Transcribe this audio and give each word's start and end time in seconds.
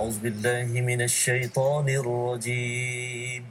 أعوذ 0.00 0.20
بالله 0.20 0.80
من 0.80 1.00
الشيطان 1.02 1.88
الرجيم. 1.88 3.44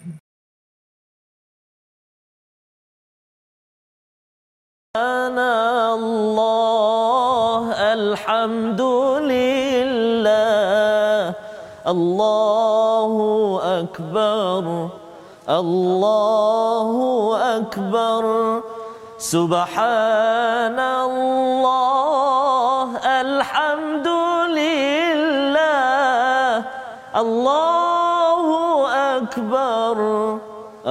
أنا 4.98 5.94
الله 5.94 7.64
الحمد 7.94 8.82
لله. 9.30 10.34
الله 11.88 13.14
أكبر 13.82 14.90
الله 15.50 16.90
أكبر. 17.58 18.24
سبحان 19.18 20.80
الله. 20.80 21.89
Allahu 27.20 28.58
Akbar, 29.20 29.98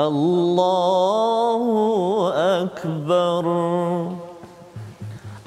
Allahu 0.07 1.77
Akbar. 2.61 3.45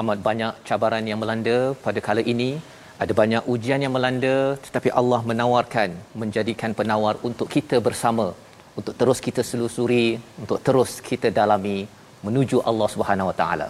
Amat 0.02 0.20
banyak 0.28 0.54
cabaran 0.68 1.06
yang 1.10 1.20
melanda 1.22 1.58
pada 1.86 2.00
kala 2.08 2.22
ini. 2.34 2.58
Ada 3.04 3.14
banyak 3.22 3.44
ujian 3.54 3.80
yang 3.86 3.94
melanda 3.98 4.36
tetapi 4.66 4.90
Allah 5.02 5.22
menawarkan, 5.32 5.90
menjadikan 6.22 6.74
penawar 6.80 7.16
untuk 7.30 7.48
kita 7.56 7.78
bersama. 7.88 8.28
Untuk 8.80 8.98
terus 9.02 9.22
kita 9.28 9.42
selusuri, 9.52 10.08
untuk 10.42 10.60
terus 10.66 10.92
kita 11.10 11.30
dalami 11.40 11.78
menuju 12.26 12.58
Allah 12.70 12.90
Subhanahu 12.96 13.30
Wa 13.32 13.38
Taala. 13.42 13.70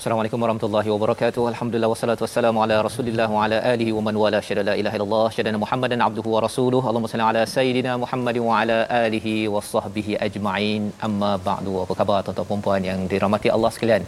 Assalamualaikum 0.00 0.40
warahmatullahi 0.44 0.88
wabarakatuh. 0.92 1.42
Alhamdulillah 1.50 1.88
wassalatu 1.92 2.22
wassalamu 2.24 2.58
ala 2.64 2.76
Rasulillah 2.86 3.26
wa 3.34 3.40
ala 3.46 3.56
alihi 3.72 3.92
wa 3.96 4.02
man 4.06 4.14
wala 4.22 4.38
syada 4.46 4.62
la 4.68 4.74
ilaha 4.80 4.96
illallah 4.98 5.26
syada 5.36 5.60
Muhammadan 5.64 6.02
abduhu 6.06 6.28
wa 6.34 6.40
rasuluhu. 6.44 6.84
Allahumma 6.90 7.10
salli 7.12 7.24
ala 7.30 7.42
sayidina 7.54 7.92
Muhammad 8.04 8.36
wa 8.46 8.54
ala 8.60 8.78
alihi 9.02 9.34
wa 9.54 9.60
sahbihi 9.72 10.16
ajma'in. 10.26 10.84
Amma 11.08 11.32
ba'du. 11.48 11.74
Apa 11.82 11.96
khabar 12.00 12.18
tuan-tuan 12.28 12.48
dan 12.50 12.64
puan 12.66 12.88
yang 12.90 13.02
dirahmati 13.12 13.52
Allah 13.56 13.70
sekalian? 13.76 14.04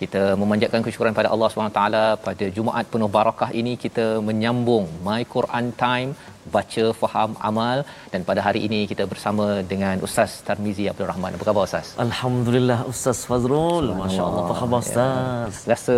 Kita 0.00 0.22
memanjatkan 0.42 0.82
kesyukuran 0.86 1.14
pada 1.20 1.30
Allah 1.34 1.48
SWT 1.52 1.82
pada 2.26 2.46
Jumaat 2.56 2.90
penuh 2.94 3.10
barakah 3.18 3.50
ini 3.60 3.74
kita 3.84 4.06
menyambung 4.30 4.86
My 5.08 5.22
Quran 5.36 5.68
Time 5.84 6.10
baca 6.54 6.84
faham 7.00 7.30
amal 7.50 7.78
dan 8.12 8.20
pada 8.28 8.40
hari 8.46 8.60
ini 8.68 8.80
kita 8.90 9.04
bersama 9.12 9.46
dengan 9.72 9.96
Ustaz 10.06 10.30
Tarmizi 10.46 10.84
Abdul 10.92 11.08
Rahman. 11.12 11.34
Apa 11.36 11.44
khabar 11.48 11.62
Ustaz? 11.68 11.88
Alhamdulillah 12.06 12.78
Ustaz 12.92 13.18
Fazrul. 13.28 13.86
Masya-Allah. 14.02 14.42
Apa 14.46 14.54
khabar 14.60 14.78
Ustaz? 14.86 15.52
Ya. 15.66 15.70
Rasa 15.72 15.96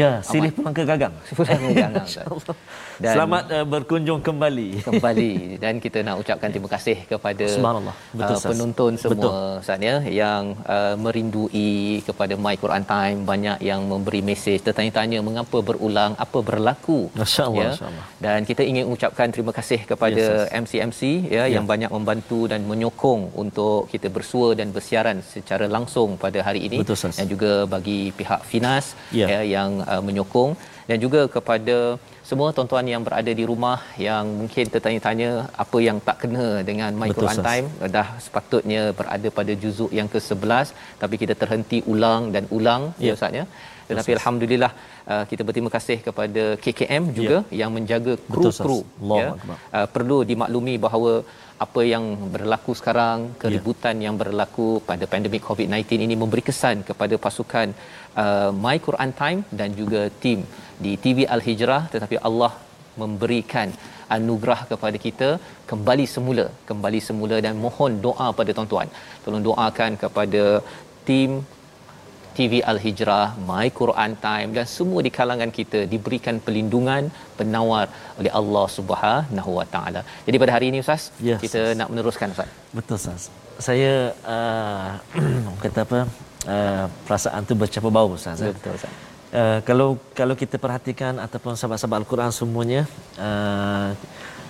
Ya, 0.00 0.10
silih 0.28 0.50
pulang 0.50 0.74
ke 0.74 0.82
gagang. 0.82 1.14
Pulang 1.38 1.60
ke 1.62 1.70
gagang. 1.78 2.06
Dan- 2.96 3.12
Selamat 3.12 3.44
uh, 3.52 3.66
berkunjung 3.66 4.24
kembali. 4.24 4.80
kembali 4.80 5.32
dan 5.62 5.76
kita 5.76 6.00
nak 6.00 6.16
ucapkan 6.16 6.48
terima 6.48 6.64
kasih 6.66 7.04
kepada 7.04 7.44
Subhanallah. 7.44 7.92
Betul, 8.10 8.36
uh, 8.36 8.44
penonton 8.48 8.92
semua. 8.96 9.32
Ustaz 9.60 9.76
ya 9.80 9.96
yang 10.02 10.56
uh, 10.64 10.96
merindui 10.96 12.00
kepada 12.02 12.34
My 12.36 12.56
Quran 12.56 12.84
Time 12.84 13.18
banyak 13.22 13.60
yang 13.60 13.84
memberi 13.84 14.24
mesej 14.24 14.64
tertanya-tanya 14.64 15.20
mengapa 15.20 15.60
berulang 15.60 16.16
apa 16.16 16.38
berlaku 16.40 17.12
Masya-Allah, 17.12 17.76
ya 17.76 17.90
dan 18.16 18.38
kita 18.42 18.64
ingin 18.64 18.88
ucapkan 18.88 19.28
terima 19.28 19.52
kasih 19.52 19.84
kepada 19.84 20.16
Yes, 20.16 20.32
yes. 20.32 20.48
MC-MC 20.56 21.00
ya 21.28 21.44
Ya. 21.46 21.60
yang 21.60 21.68
banyak 21.68 21.92
membantu 21.92 22.48
dan 22.48 22.64
menyokong 22.64 23.36
untuk 23.36 23.92
kita 23.92 24.08
bersua 24.08 24.56
dan 24.56 24.72
bersiaran 24.72 25.20
secara 25.20 25.68
langsung 25.68 26.16
pada 26.16 26.40
hari 26.40 26.64
ini 26.64 26.80
Betul, 26.80 26.96
dan 27.12 27.26
juga 27.28 27.68
bagi 27.68 28.08
pihak 28.10 28.40
Finas 28.42 28.96
Ya. 29.12 29.28
ya 29.28 29.40
yang 29.44 29.84
uh, 29.84 30.00
menyokong 30.00 30.56
dan 30.88 30.96
juga 30.96 31.28
kepada 31.28 32.00
semua 32.28 32.48
tuan-tuan 32.56 32.86
yang 32.92 33.02
berada 33.06 33.32
di 33.40 33.44
rumah 33.50 33.78
yang 34.06 34.24
mungkin 34.40 34.64
tertanya-tanya 34.74 35.30
apa 35.64 35.78
yang 35.88 35.98
tak 36.08 36.16
kena 36.22 36.48
dengan 36.70 36.90
My 37.02 37.08
Betul, 37.10 37.20
Quran. 37.22 37.44
Time 37.48 37.66
dah 37.96 38.08
sepatutnya 38.24 38.82
berada 39.00 39.28
pada 39.38 39.52
juzuk 39.62 39.90
yang 39.98 40.08
ke-11 40.14 40.66
tapi 41.02 41.14
kita 41.22 41.34
terhenti 41.42 41.80
ulang 41.94 42.22
dan 42.36 42.44
ulang 42.58 42.82
Ya. 42.98 43.06
ya 43.08 43.16
Ustaz 43.18 43.32
ya 43.40 43.44
tetapi 43.88 44.10
alhamdulillah 44.18 44.70
uh, 45.12 45.24
kita 45.30 45.42
berterima 45.46 45.70
kasih 45.74 45.98
kepada 46.06 46.44
KKM 46.62 47.04
juga 47.18 47.36
yang 47.60 47.70
menjaga. 47.76 48.14
Betul, 48.30 48.50
kru-kru 48.50 48.78
ya 49.20 49.28
uh, 49.78 49.86
perlu 49.94 50.18
dimaklumi 50.30 50.74
bahawa 50.86 51.12
apa 51.64 51.80
yang 51.92 52.04
berlaku 52.34 52.72
sekarang 52.80 53.18
Ya. 53.28 53.36
keributan 53.42 53.96
yang 54.06 54.16
berlaku 54.22 54.66
pada 54.88 55.04
pandemik 55.12 55.42
COVID-19 55.48 56.02
ini 56.06 56.14
memberi 56.22 56.42
kesan 56.48 56.82
kepada 56.90 57.14
pasukan 57.26 57.68
uh, 58.24 58.50
My 58.64 58.76
Quran 58.86 59.10
Time 59.22 59.40
dan 59.60 59.68
juga 59.80 60.02
tim 60.24 60.40
di 60.84 60.92
TV 61.04 61.18
Al 61.36 61.42
Hijrah 61.48 61.82
tetapi 61.94 62.18
Allah 62.28 62.52
memberikan 63.02 63.68
anugerah 64.16 64.60
kepada 64.70 64.96
kita 65.06 65.28
kembali 65.70 66.06
semula 66.14 66.46
kembali 66.70 67.00
semula 67.08 67.36
dan 67.46 67.54
mohon 67.64 67.92
doa 68.06 68.28
pada 68.38 68.50
tuan-tuan 68.56 68.88
tolong 69.24 69.44
doakan 69.48 69.92
kepada 70.02 70.44
tim 71.08 71.30
TV 72.38 72.54
Al 72.70 72.78
Hijrah, 72.84 73.26
My 73.48 73.66
Quran 73.80 74.12
Time 74.24 74.50
dan 74.56 74.66
semua 74.76 75.00
di 75.06 75.10
kalangan 75.18 75.50
kita 75.58 75.80
diberikan 75.92 76.36
pelindungan 76.46 77.02
penawar 77.38 77.86
oleh 78.20 78.32
Allah 78.40 78.66
Subhanahu 78.76 79.50
Wa 79.58 79.66
Taala. 79.74 80.00
Jadi 80.26 80.36
pada 80.42 80.52
hari 80.56 80.66
ini 80.72 80.80
Ustaz, 80.84 81.04
Ya, 81.28 81.36
kita 81.44 81.60
Ustaz. 81.62 81.78
nak 81.80 81.88
meneruskan 81.92 82.28
Ustaz. 82.36 82.50
Betul 82.78 82.96
Ustaz. 83.00 83.24
Saya 83.68 83.92
uh, 84.34 84.90
kata 85.64 85.80
apa? 85.88 86.00
Uh, 86.46 86.86
perasaan 87.10 87.42
tu 87.42 87.58
bercampur 87.58 87.90
bau 87.90 88.14
Ustaz. 88.14 88.38
eh? 88.38 88.54
Betul 88.54 88.78
Ustaz. 88.78 88.92
Uh, 89.34 89.58
kalau 89.66 89.98
kalau 90.14 90.34
kita 90.38 90.62
perhatikan 90.62 91.18
ataupun 91.18 91.58
sahabat-sahabat 91.58 92.06
Al-Quran 92.06 92.30
semuanya 92.30 92.82
uh, 93.18 93.90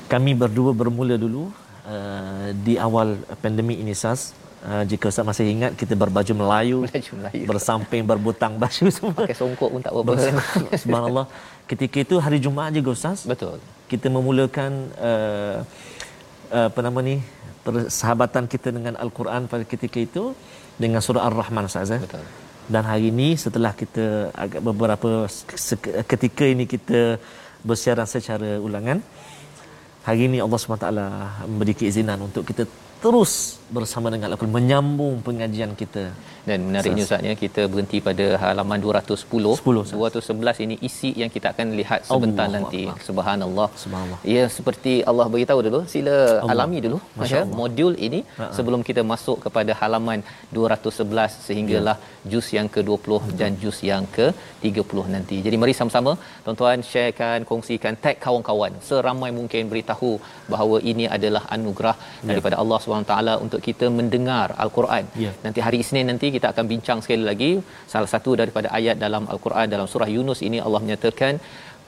kami 0.04 0.36
berdua 0.36 0.76
bermula 0.76 1.16
dulu 1.16 1.48
uh, 1.88 2.52
di 2.52 2.76
awal 2.76 3.16
pandemik 3.40 3.80
ini 3.80 3.96
Ustaz. 3.96 4.36
Uh, 4.60 4.84
jika 4.84 5.08
Ustaz 5.08 5.24
masih 5.24 5.48
ingat 5.48 5.72
kita 5.80 5.96
berbaju 5.96 6.32
Melayu, 6.36 6.78
Baju 6.84 7.12
Melayu. 7.16 7.44
bersamping 7.48 8.02
berbutang 8.04 8.52
baju 8.60 8.84
semua. 8.92 9.16
Pakai 9.24 9.38
songkok 9.40 9.68
pun 9.72 9.80
tak 9.80 9.92
apa. 9.96 10.12
Subhanallah. 10.76 11.26
Ketika 11.70 11.96
itu 12.04 12.14
hari 12.20 12.38
Jumaat 12.44 12.76
juga 12.76 12.92
Ustaz. 12.92 13.24
Betul. 13.24 13.56
Kita 13.88 14.12
memulakan 14.12 14.92
uh, 15.00 15.56
uh, 16.52 16.66
apa 16.68 16.80
nama 16.84 16.98
ni 17.00 17.24
persahabatan 17.64 18.44
kita 18.52 18.68
dengan 18.68 18.94
Al-Quran 19.00 19.48
pada 19.48 19.64
ketika 19.64 19.96
itu 19.96 20.36
dengan 20.76 21.00
surah 21.00 21.24
Ar-Rahman 21.28 21.68
Ustaz. 21.68 21.90
eh? 21.92 22.00
Betul. 22.00 22.24
Dan 22.66 22.82
hari 22.82 23.14
ini 23.14 23.38
setelah 23.38 23.72
kita 23.72 24.34
agak 24.34 24.60
beberapa 24.60 25.30
ketika 26.12 26.44
ini 26.44 26.66
kita 26.66 27.22
bersiaran 27.62 28.06
secara 28.10 28.58
ulangan. 28.58 28.98
Hari 30.06 30.30
ini 30.30 30.38
Allah 30.38 30.58
SWT 30.58 30.86
memberi 31.50 31.74
keizinan 31.74 32.18
untuk 32.26 32.46
kita 32.46 32.62
terus 33.02 33.58
bersama 33.74 34.08
dengan 34.14 34.28
Al-Quran 34.32 34.52
menyambung 34.56 35.14
pengajian 35.26 35.72
kita 35.80 36.04
dan 36.48 36.58
menariknya 36.66 37.04
Ustaz 37.06 37.22
ya 37.28 37.34
kita 37.42 37.62
berhenti 37.72 37.98
pada 38.08 38.26
halaman 38.42 38.78
210 38.84 39.54
10, 39.60 39.94
211 39.98 40.62
ini 40.64 40.74
isi 40.88 41.10
yang 41.22 41.30
kita 41.34 41.46
akan 41.52 41.68
lihat 41.80 42.00
sebentar 42.10 42.46
Allah 42.46 42.54
nanti 42.56 42.82
Allah. 42.86 43.04
subhanallah 43.08 43.68
subhanallah 43.82 44.18
ya 44.34 44.44
seperti 44.56 44.92
Allah 45.10 45.26
beritahu 45.34 45.60
dulu 45.66 45.80
sila 45.94 46.14
Allah. 46.42 46.52
alami 46.54 46.78
dulu 46.86 46.98
ya 47.32 47.42
modul 47.60 47.94
ini 48.08 48.20
Ha-ha. 48.38 48.50
sebelum 48.58 48.80
kita 48.88 49.04
masuk 49.12 49.38
kepada 49.46 49.74
halaman 49.80 50.20
211 50.58 51.38
sehinggalah 51.48 51.96
ya. 52.04 52.30
juz 52.34 52.46
yang 52.58 52.68
ke-20 52.76 53.02
Betul. 53.02 53.36
dan 53.40 53.50
juz 53.64 53.78
yang 53.90 54.06
ke-30 54.18 54.98
nanti 55.16 55.38
jadi 55.48 55.56
mari 55.64 55.74
sama-sama 55.80 56.14
tuan-tuan 56.46 56.86
sharekan 56.92 57.40
kongsikan 57.50 57.94
tag 58.06 58.16
kawan-kawan 58.26 58.72
seramai 58.90 59.32
mungkin 59.40 59.64
beritahu 59.74 60.12
bahawa 60.54 60.78
ini 60.92 61.04
adalah 61.18 61.44
anugerah 61.58 61.96
ya. 61.98 62.28
daripada 62.30 62.56
Allah 62.62 62.78
SWT 62.84 63.14
untuk 63.44 63.55
kita 63.68 63.86
mendengar 63.98 64.48
al-Quran 64.64 65.04
ya. 65.24 65.32
nanti 65.44 65.60
hari 65.66 65.78
Isnin 65.84 66.08
nanti 66.12 66.28
kita 66.36 66.48
akan 66.52 66.64
bincang 66.72 67.00
sekali 67.04 67.24
lagi 67.30 67.50
salah 67.92 68.10
satu 68.14 68.32
daripada 68.40 68.68
ayat 68.78 68.98
dalam 69.04 69.24
al-Quran 69.34 69.72
dalam 69.74 69.88
surah 69.92 70.10
Yunus 70.16 70.42
ini 70.48 70.60
Allah 70.66 70.80
menyatakan 70.84 71.34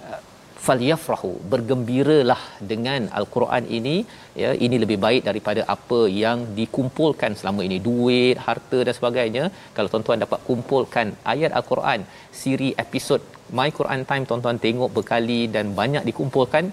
uh, 0.08 0.20
falyafrahu 0.66 1.32
bergembiralah 1.52 2.40
dengan 2.72 3.10
al-Quran 3.20 3.66
ini 3.78 3.96
ya 4.42 4.50
ini 4.66 4.78
lebih 4.84 4.98
baik 5.06 5.22
daripada 5.30 5.64
apa 5.76 6.00
yang 6.24 6.40
dikumpulkan 6.58 7.34
selama 7.40 7.62
ini 7.68 7.78
duit 7.88 8.36
harta 8.48 8.80
dan 8.88 8.96
sebagainya 8.98 9.44
kalau 9.78 9.90
tuan-tuan 9.94 10.24
dapat 10.26 10.42
kumpulkan 10.50 11.08
ayat 11.34 11.54
al-Quran 11.60 12.02
siri 12.42 12.70
episod 12.84 13.22
My 13.58 13.70
Quran 13.78 14.02
Time 14.10 14.24
tuan-tuan 14.30 14.58
tengok 14.66 14.90
berkali 14.98 15.40
dan 15.56 15.66
banyak 15.80 16.04
dikumpulkan 16.10 16.64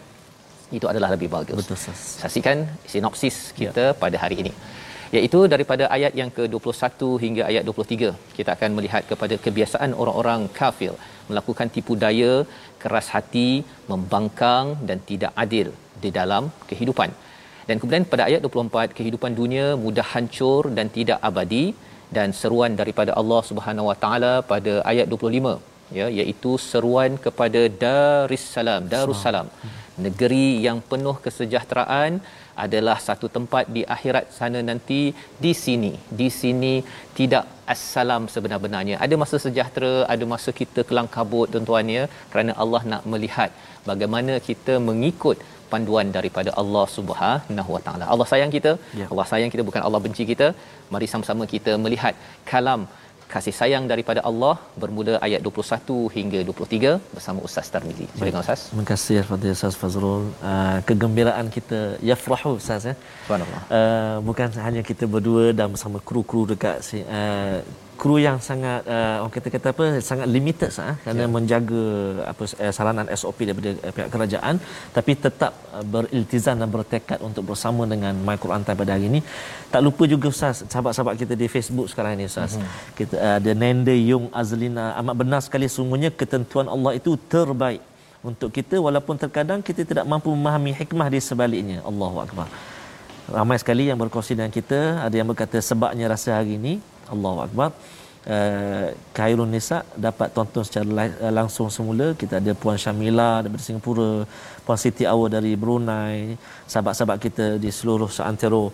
itu 0.78 0.86
adalah 0.92 1.10
lebih 1.16 1.30
bagus. 1.36 1.58
Betul. 1.60 1.78
Saksikan 2.22 2.58
sinopsis 2.92 3.38
kita 3.60 3.86
ya. 3.92 3.98
pada 4.04 4.18
hari 4.24 4.38
ini 4.44 4.54
iaitu 5.18 5.40
daripada 5.54 5.84
ayat 5.96 6.14
yang 6.20 6.30
ke-21 6.38 7.10
hingga 7.24 7.44
ayat 7.52 7.64
23 7.72 8.38
kita 8.38 8.50
akan 8.56 8.70
melihat 8.78 9.04
kepada 9.12 9.36
kebiasaan 9.46 9.92
orang-orang 10.02 10.42
kafir 10.60 10.94
melakukan 11.30 11.70
tipu 11.76 11.94
daya 12.04 12.34
keras 12.84 13.08
hati 13.16 13.50
membangkang 13.92 14.66
dan 14.90 15.00
tidak 15.10 15.34
adil 15.44 15.70
di 16.04 16.10
dalam 16.20 16.44
kehidupan. 16.70 17.12
Dan 17.68 17.76
kemudian 17.82 18.06
pada 18.14 18.24
ayat 18.30 18.42
24 18.48 18.98
kehidupan 18.98 19.34
dunia 19.42 19.68
mudah 19.86 20.08
hancur 20.14 20.62
dan 20.78 20.88
tidak 20.98 21.20
abadi 21.30 21.66
dan 22.18 22.30
seruan 22.40 22.74
daripada 22.82 23.12
Allah 23.22 23.42
Subhanahu 23.50 23.90
Wa 23.90 23.98
Taala 24.04 24.34
pada 24.52 24.74
ayat 24.92 25.08
25 25.14 25.56
ya 25.98 26.08
iaitu 26.20 26.52
seruan 26.70 27.12
kepada 27.26 27.62
Darussalam 27.84 28.84
Darussalam 28.94 29.48
negeri 30.06 30.48
yang 30.68 30.80
penuh 30.92 31.16
kesejahteraan 31.26 32.14
adalah 32.66 32.98
satu 33.08 33.28
tempat 33.36 33.66
di 33.76 33.82
akhirat 33.96 34.26
sana 34.38 34.60
nanti 34.70 35.02
di 35.44 35.52
sini 35.64 35.92
di 36.20 36.28
sini 36.40 36.74
tidak 37.18 37.46
assalam 37.74 38.24
sebenar-benarnya 38.34 38.98
ada 39.06 39.16
masa 39.24 39.38
sejahtera 39.46 39.94
ada 40.14 40.26
masa 40.34 40.52
kita 40.62 40.82
kelang 40.90 41.10
kabut 41.16 41.50
tuan-tuan 41.54 41.90
ya 41.98 42.04
kerana 42.34 42.54
Allah 42.64 42.82
nak 42.94 43.04
melihat 43.14 43.52
bagaimana 43.90 44.36
kita 44.50 44.76
mengikut 44.90 45.40
panduan 45.72 46.08
daripada 46.18 46.50
Allah 46.62 46.86
Subhanahu 46.98 47.70
Wa 47.76 47.82
Taala. 47.86 48.06
Allah 48.14 48.28
sayang 48.32 48.52
kita. 48.58 48.72
Ya. 49.00 49.08
Allah 49.12 49.26
sayang 49.32 49.52
kita 49.54 49.64
bukan 49.70 49.82
Allah 49.88 50.02
benci 50.06 50.24
kita. 50.32 50.48
Mari 50.94 51.08
sama-sama 51.14 51.44
kita 51.54 51.72
melihat 51.86 52.14
kalam 52.52 52.82
kasih 53.34 53.54
sayang 53.60 53.86
daripada 53.92 54.22
Allah 54.30 54.56
bermula 54.82 55.14
ayat 55.28 55.42
21 55.48 55.98
hingga 56.16 56.40
23 56.50 56.92
bersama 57.16 57.40
Ustaz 57.48 57.68
Tarmizi. 57.74 58.08
Silakan 58.18 58.42
Ustaz. 58.46 58.62
Terima 58.72 58.86
kasih 58.92 59.16
kepada 59.26 59.48
Ustaz 59.58 59.76
Fazrul. 59.82 60.26
Uh, 60.52 60.78
kegembiraan 60.90 61.48
kita 61.58 61.80
yafrahu 62.10 62.54
Ustaz 62.62 62.86
ya. 62.90 62.96
Subhanallah. 63.26 63.62
Uh, 63.80 64.18
bukan 64.30 64.50
hanya 64.68 64.84
kita 64.90 65.08
berdua 65.16 65.46
dan 65.60 65.70
bersama 65.76 66.00
kru-kru 66.10 66.44
dekat 66.54 66.78
uh, 67.20 67.58
kru 68.02 68.16
yang 68.26 68.38
sangat 68.48 68.82
uh, 68.96 69.16
orang 69.22 69.34
kata 69.36 69.50
kata 69.56 69.68
apa 69.74 69.86
sangat 70.10 70.28
limited 70.36 70.72
sah 70.78 70.94
kerana 71.04 71.24
yeah. 71.24 71.32
menjaga 71.36 71.84
apa 72.32 72.44
uh, 72.64 72.74
saranan 72.78 73.08
SOP 73.22 73.40
daripada 73.48 73.72
uh, 73.88 73.94
pihak 73.96 74.10
kerajaan 74.14 74.56
tapi 74.98 75.12
tetap 75.26 75.54
uh, 75.76 75.84
beriltizam 75.94 76.56
dan 76.62 76.70
bertekad 76.76 77.20
untuk 77.30 77.44
bersama 77.50 77.84
dengan 77.94 78.14
My 78.28 78.38
Quran 78.44 78.64
Time 78.68 78.80
pada 78.84 78.94
hari 78.96 79.08
ini 79.12 79.22
tak 79.74 79.82
lupa 79.88 80.04
juga 80.14 80.28
ustaz 80.36 80.64
sahabat-sahabat 80.72 81.16
kita 81.24 81.34
di 81.42 81.50
Facebook 81.56 81.90
sekarang 81.94 82.14
ini 82.18 82.28
ustaz 82.32 82.54
mm-hmm. 82.60 82.96
kita 83.00 83.16
uh, 83.26 83.34
ada 83.40 83.52
Nende 83.64 83.96
Yung 84.12 84.28
Azlina 84.44 84.86
amat 85.02 85.16
benar 85.24 85.42
sekali 85.48 85.70
sungguhnya 85.78 86.12
ketentuan 86.22 86.70
Allah 86.76 86.94
itu 87.02 87.14
terbaik 87.36 87.84
untuk 88.32 88.50
kita 88.58 88.76
walaupun 88.88 89.16
terkadang 89.24 89.60
kita 89.68 89.82
tidak 89.90 90.06
mampu 90.12 90.30
memahami 90.38 90.72
hikmah 90.82 91.08
di 91.14 91.20
sebaliknya 91.30 91.80
Allahu 91.90 92.18
akbar 92.26 92.48
ramai 93.38 93.58
sekali 93.62 93.84
yang 93.90 93.98
berkongsi 94.04 94.34
dengan 94.38 94.54
kita 94.58 94.80
ada 95.06 95.16
yang 95.20 95.28
berkata 95.32 95.58
sebabnya 95.70 96.06
rasa 96.14 96.38
hari 96.38 96.58
ini 96.60 96.74
Allahu 97.14 97.40
akbar. 97.48 97.70
Uh, 98.26 98.90
Khairun 99.18 99.54
Nisa 99.54 99.86
dapat 100.06 100.34
tonton 100.34 100.66
secara 100.66 101.06
uh, 101.26 101.34
langsung 101.40 101.68
semula 101.76 102.08
kita 102.22 102.42
ada 102.42 102.52
Puan 102.62 102.74
Syamila 102.84 103.46
daripada 103.46 103.62
Singapura 103.62 104.26
Puan 104.66 104.80
Siti 104.82 105.06
Awa 105.06 105.30
dari 105.30 105.54
Brunei 105.54 106.34
sahabat-sahabat 106.66 107.18
kita 107.26 107.46
di 107.64 107.70
seluruh 107.80 108.10
seantero 108.18 108.74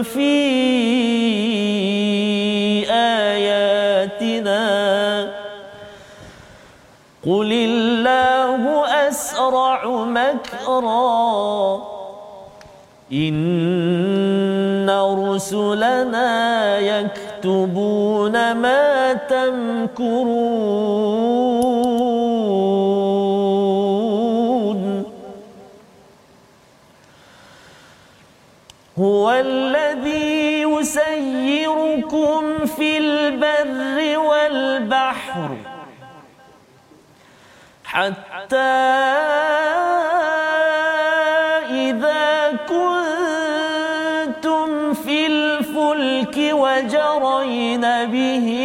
في 0.03 0.35
آياتنا. 2.91 4.65
قل 7.27 7.53
الله 7.53 8.85
أسرع 9.09 10.05
مكرا. 10.05 11.83
إن 13.13 14.91
رسلنا 15.19 16.79
يكتبون 16.79 18.53
ما 18.53 19.13
تمكرون. 19.13 21.34
هو 28.99 29.33
الذي 29.33 30.63
يسيركم 30.63 32.67
في 32.67 32.99
البر 32.99 34.19
والبحر 34.19 35.57
حتى 37.85 38.57
إذا 41.71 42.53
كنتم 42.69 43.05
في 44.95 45.27
الفلك 45.27 46.37
وجرين 46.53 47.81
بهم 48.05 48.64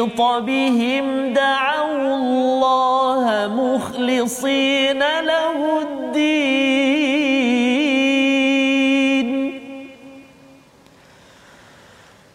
أحيط 0.09 0.21
بهم 0.21 1.33
دعوا 1.33 2.15
الله 2.17 3.25
مخلصين 3.55 4.99
له 4.99 5.81
الدين. 5.81 6.89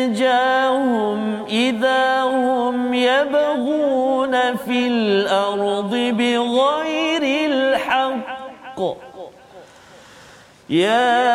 أنجاهم 0.00 1.20
إذا 1.48 2.22
هم 2.22 2.94
يبغون 2.94 4.56
في 4.56 4.88
الأرض 4.88 5.90
بغير 5.90 7.22
الحق. 7.50 8.80
يا 10.70 11.29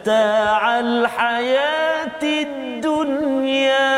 متاع 0.00 0.80
الحياة 0.80 2.22
الدنيا. 2.22 3.90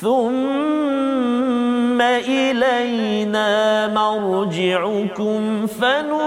ثم 0.00 2.00
إلينا 2.02 3.86
مرجعكم 3.86 5.66
فننبئكم 5.66 6.21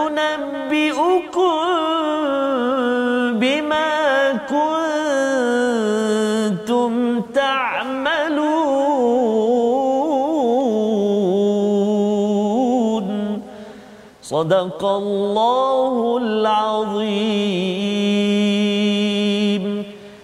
صدق 14.33 14.81
الله 15.01 15.95
العظيم 16.23 17.25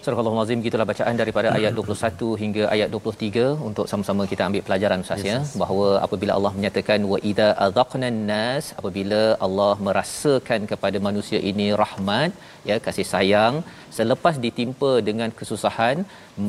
Surah 0.05 0.17
al 0.19 0.61
gitulah 0.65 0.85
bacaan 0.91 1.15
daripada 1.21 1.47
hmm. 1.49 1.57
ayat 1.57 1.71
21 1.79 2.29
hingga 2.41 2.63
ayat 2.75 2.89
23 2.93 3.43
untuk 3.67 3.85
sama-sama 3.91 4.23
kita 4.31 4.41
ambil 4.47 4.63
pelajaran 4.67 5.03
Ustaz 5.05 5.21
ya. 5.21 5.25
yes, 5.27 5.35
ya 5.35 5.59
bahawa 5.61 5.87
apabila 6.05 6.31
Allah 6.37 6.51
menyatakan 6.57 6.99
wa 7.11 7.17
idza 7.31 7.49
adzaqna 7.65 8.09
nas 8.31 8.65
apabila 8.79 9.21
Allah 9.47 9.73
merasakan 9.87 10.61
kepada 10.71 10.97
manusia 11.07 11.39
ini 11.51 11.67
rahmat 11.83 12.31
ya 12.69 12.77
kasih 12.87 13.05
sayang 13.11 13.55
selepas 13.99 14.35
ditimpa 14.45 14.91
dengan 15.09 15.29
kesusahan 15.41 15.97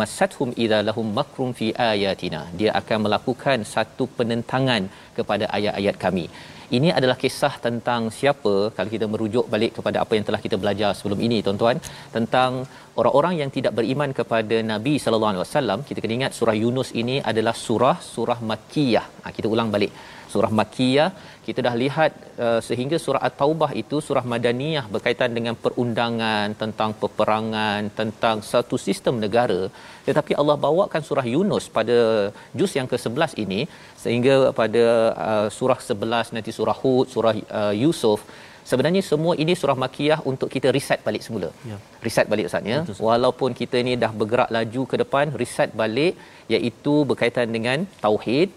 masathum 0.00 0.50
idza 0.64 0.80
lahum 0.88 1.06
makrum 1.20 1.52
fi 1.60 1.68
ayatina. 1.90 2.42
Dia 2.62 2.72
akan 2.82 2.98
melakukan 3.08 3.58
satu 3.74 4.06
penentangan 4.20 4.84
kepada 5.18 5.44
ayat-ayat 5.58 5.98
kami 6.06 6.26
ini 6.76 6.88
adalah 6.98 7.16
kisah 7.22 7.54
tentang 7.66 8.02
siapa 8.18 8.54
kalau 8.76 8.90
kita 8.94 9.06
merujuk 9.12 9.44
balik 9.54 9.72
kepada 9.78 9.98
apa 10.04 10.12
yang 10.16 10.24
telah 10.28 10.40
kita 10.44 10.56
belajar 10.62 10.90
sebelum 10.98 11.20
ini 11.26 11.38
tuan-tuan 11.46 11.76
tentang 12.16 12.52
orang-orang 13.00 13.34
yang 13.40 13.50
tidak 13.56 13.72
beriman 13.78 14.10
kepada 14.18 14.56
Nabi 14.72 14.94
sallallahu 15.02 15.32
alaihi 15.32 15.44
wasallam. 15.46 15.78
Kita 15.88 15.98
kena 16.04 16.14
ingat 16.18 16.32
surah 16.38 16.56
Yunus 16.62 16.90
ini 17.02 17.16
adalah 17.30 17.54
surah 17.66 17.96
surah 18.14 18.38
makkiyah. 18.50 19.06
Ha, 19.22 19.34
kita 19.36 19.48
ulang 19.54 19.70
balik 19.76 19.92
surah 20.32 20.52
makkiyah 20.60 21.08
kita 21.46 21.60
dah 21.66 21.74
lihat 21.82 22.12
uh, 22.44 22.60
sehingga 22.68 22.96
surah 23.04 23.22
at-taubah 23.28 23.70
itu 23.82 23.96
surah 24.06 24.24
madaniyah 24.32 24.84
berkaitan 24.94 25.30
dengan 25.38 25.56
perundangan 25.64 26.54
tentang 26.62 26.92
peperangan 27.02 27.90
tentang 28.00 28.36
satu 28.52 28.78
sistem 28.86 29.16
negara 29.24 29.60
tetapi 30.08 30.34
Allah 30.42 30.56
bawakan 30.66 31.02
surah 31.08 31.26
Yunus 31.34 31.66
pada 31.78 31.98
juz 32.60 32.72
yang 32.78 32.88
ke-11 32.92 33.32
ini 33.44 33.60
sehingga 34.04 34.36
pada 34.60 34.86
uh, 35.30 35.48
surah 35.58 35.80
11 35.90 36.36
nanti 36.36 36.52
surah 36.60 36.78
Hud 36.82 37.06
surah 37.16 37.34
uh, 37.60 37.74
Yusuf 37.82 38.20
sebenarnya 38.70 39.02
semua 39.10 39.34
ini 39.42 39.54
surah 39.60 39.76
makiyah 39.84 40.20
untuk 40.30 40.48
kita 40.54 40.68
reset 40.76 41.00
balik 41.06 41.22
semula. 41.26 41.48
Ya. 41.70 41.76
Reset 42.06 42.26
balik 42.32 42.46
Ustaz 42.50 42.72
ya. 42.72 42.78
Walaupun 43.08 43.50
kita 43.60 43.78
ni 43.88 43.94
dah 44.04 44.12
bergerak 44.20 44.50
laju 44.56 44.82
ke 44.90 44.96
depan, 45.02 45.34
reset 45.42 45.70
balik 45.82 46.14
iaitu 46.54 46.94
berkaitan 47.10 47.48
dengan 47.56 47.78
tauhid, 48.04 48.48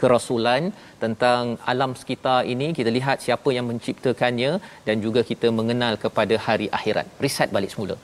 kerasulan 0.00 0.62
tentang 1.02 1.42
alam 1.72 1.92
sekitar 2.00 2.40
ini. 2.52 2.68
Kita 2.78 2.90
lihat 2.98 3.18
siapa 3.26 3.48
yang 3.56 3.66
menciptakannya 3.70 4.52
dan 4.86 4.96
juga 5.06 5.22
kita 5.30 5.50
mengenal 5.58 5.94
kepada 6.04 6.36
hari 6.46 6.68
akhirat. 6.78 7.06
Reset 7.24 7.50
balik 7.56 7.72
semula. 7.74 7.96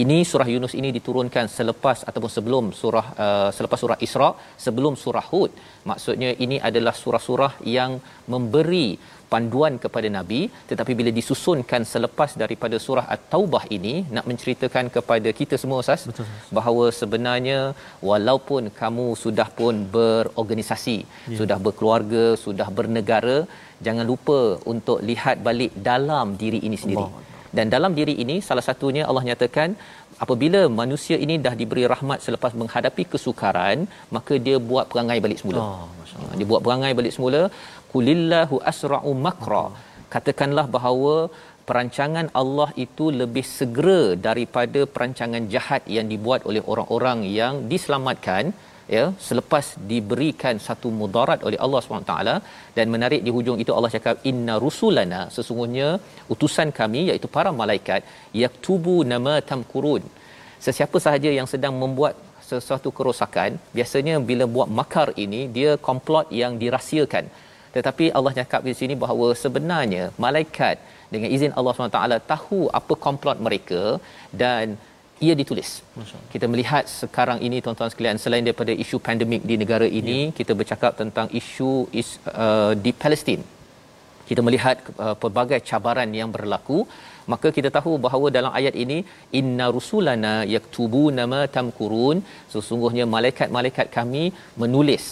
Ini 0.00 0.18
surah 0.28 0.48
Yunus 0.52 0.74
ini 0.80 0.88
diturunkan 0.96 1.46
selepas 1.56 1.98
ataupun 2.08 2.30
sebelum 2.36 2.64
surah 2.78 3.06
uh, 3.24 3.50
selepas 3.56 3.78
surah 3.82 3.98
Isra 4.06 4.30
sebelum 4.64 4.94
surah 5.02 5.24
Hud. 5.30 5.52
Maksudnya 5.90 6.30
ini 6.44 6.56
adalah 6.68 6.94
surah-surah 7.02 7.52
yang 7.78 8.00
memberi 8.32 8.96
panduan 9.32 9.74
kepada 9.84 10.08
nabi 10.16 10.40
tetapi 10.70 10.92
bila 11.00 11.10
disusunkan 11.18 11.82
selepas 11.92 12.30
daripada 12.42 12.76
surah 12.86 13.06
at-taubah 13.14 13.64
ini 13.76 13.94
nak 14.16 14.26
menceritakan 14.30 14.86
kepada 14.96 15.30
kita 15.40 15.56
semua 15.62 15.80
ustaz 15.84 16.02
Betul, 16.10 16.28
bahawa 16.58 16.84
sebenarnya 17.00 17.58
walaupun 18.10 18.62
kamu 18.80 19.06
sudah 19.24 19.48
pun 19.58 19.74
berorganisasi 19.96 20.98
ya. 21.32 21.38
sudah 21.40 21.58
berkeluarga 21.66 22.24
sudah 22.44 22.68
bernegara 22.78 23.38
jangan 23.86 24.06
lupa 24.12 24.40
untuk 24.72 24.98
lihat 25.10 25.38
balik 25.48 25.72
dalam 25.90 26.26
diri 26.42 26.60
ini 26.68 26.78
sendiri 26.82 27.06
Allah. 27.06 27.22
dan 27.56 27.66
dalam 27.76 27.92
diri 28.00 28.14
ini 28.24 28.36
salah 28.48 28.64
satunya 28.68 29.02
Allah 29.08 29.24
nyatakan 29.30 29.70
apabila 30.24 30.60
manusia 30.80 31.16
ini 31.24 31.36
dah 31.46 31.54
diberi 31.60 31.84
rahmat 31.92 32.18
selepas 32.26 32.52
menghadapi 32.60 33.04
kesukaran 33.12 33.78
maka 34.16 34.34
dia 34.46 34.58
buat 34.70 34.86
perangai 34.92 35.18
balik 35.24 35.40
semula. 35.42 35.60
Oh, 35.62 36.34
dia 36.38 36.46
buat 36.52 36.62
perangai 36.66 36.92
balik 36.98 37.14
semula. 37.16 37.42
Kulillahu 37.92 38.58
asra'u 38.72 39.12
makra. 39.26 39.64
Katakanlah 40.14 40.66
bahawa 40.76 41.14
perancangan 41.68 42.26
Allah 42.40 42.68
itu 42.84 43.04
lebih 43.20 43.44
segera 43.58 44.02
daripada 44.28 44.80
perancangan 44.94 45.44
jahat 45.54 45.82
yang 45.96 46.06
dibuat 46.12 46.42
oleh 46.50 46.62
orang-orang 46.72 47.18
yang 47.38 47.54
diselamatkan 47.72 48.44
ya 48.94 49.04
selepas 49.26 49.66
diberikan 49.90 50.56
satu 50.66 50.88
mudarat 51.00 51.40
oleh 51.48 51.58
Allah 51.64 51.80
SWT 51.82 52.14
dan 52.76 52.86
menarik 52.94 53.20
di 53.26 53.30
hujung 53.36 53.58
itu 53.64 53.72
Allah 53.76 53.90
cakap 53.96 54.16
inna 54.30 54.56
rusulana 54.64 55.20
sesungguhnya 55.36 55.88
utusan 56.34 56.70
kami 56.80 57.02
iaitu 57.10 57.28
para 57.36 57.52
malaikat 57.62 58.02
yaktubu 58.44 58.96
nama 59.12 59.34
tamkurun. 59.50 60.04
Sesiapa 60.66 60.98
sahaja 61.04 61.30
yang 61.38 61.48
sedang 61.52 61.74
membuat 61.82 62.14
sesuatu 62.50 62.88
kerosakan 62.98 63.50
biasanya 63.76 64.14
bila 64.28 64.44
buat 64.54 64.68
makar 64.78 65.08
ini 65.24 65.40
dia 65.56 65.72
komplot 65.88 66.28
yang 66.42 66.54
dirahsiakan. 66.62 67.26
Tetapi 67.74 68.06
Allah 68.18 68.32
cakap 68.38 68.62
di 68.68 68.74
sini 68.80 68.94
bahawa 69.02 69.28
sebenarnya 69.42 70.04
malaikat 70.24 70.76
dengan 71.12 71.28
izin 71.36 71.54
Allah 71.58 71.72
SWT 71.74 72.00
tahu 72.32 72.60
apa 72.80 72.94
komplot 73.06 73.38
mereka 73.46 73.82
dan 74.42 74.76
ia 75.26 75.34
ditulis. 75.40 75.70
Kita 76.32 76.46
melihat 76.52 76.84
sekarang 77.00 77.38
ini 77.46 77.56
tuan-tuan 77.64 77.90
sekalian 77.92 78.18
selain 78.24 78.44
daripada 78.48 78.72
isu 78.84 78.96
pandemik 79.06 79.42
di 79.50 79.56
negara 79.62 79.86
ini, 80.00 80.18
ya. 80.28 80.34
kita 80.38 80.52
bercakap 80.60 80.92
tentang 81.00 81.26
isu 81.40 81.70
is, 82.00 82.10
uh, 82.44 82.72
di 82.84 82.92
Palestin. 83.02 83.40
Kita 84.28 84.40
melihat 84.46 84.76
uh, 85.04 85.14
pelbagai 85.22 85.60
cabaran 85.70 86.10
yang 86.20 86.30
berlaku, 86.36 86.78
maka 87.32 87.48
kita 87.56 87.70
tahu 87.76 87.92
bahawa 88.06 88.26
dalam 88.36 88.52
ayat 88.60 88.74
ini 88.84 88.98
inna 89.40 89.66
rusulana 89.76 90.34
yaktubuna 90.56 91.24
ma 91.32 91.42
tamkurun, 91.56 92.18
sesungguhnya 92.54 93.06
malaikat-malaikat 93.16 93.88
kami 93.98 94.24
menulis 94.62 95.04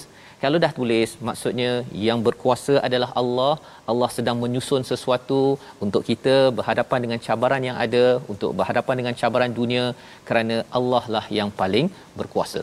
kalau 0.43 0.59
dah 0.64 0.73
tulis 0.76 1.11
maksudnya 1.29 1.71
yang 2.07 2.19
berkuasa 2.26 2.75
adalah 2.87 3.11
Allah 3.21 3.55
Allah 3.90 4.09
sedang 4.16 4.37
menyusun 4.42 4.82
sesuatu 4.90 5.40
untuk 5.85 6.02
kita 6.11 6.35
berhadapan 6.59 7.00
dengan 7.04 7.18
cabaran 7.26 7.62
yang 7.68 7.78
ada 7.85 8.04
untuk 8.32 8.50
berhadapan 8.61 8.97
dengan 9.00 9.14
cabaran 9.20 9.52
dunia 9.61 9.85
kerana 10.28 10.56
Allah 10.78 11.04
lah 11.16 11.25
yang 11.38 11.50
paling 11.61 11.88
berkuasa. 12.20 12.62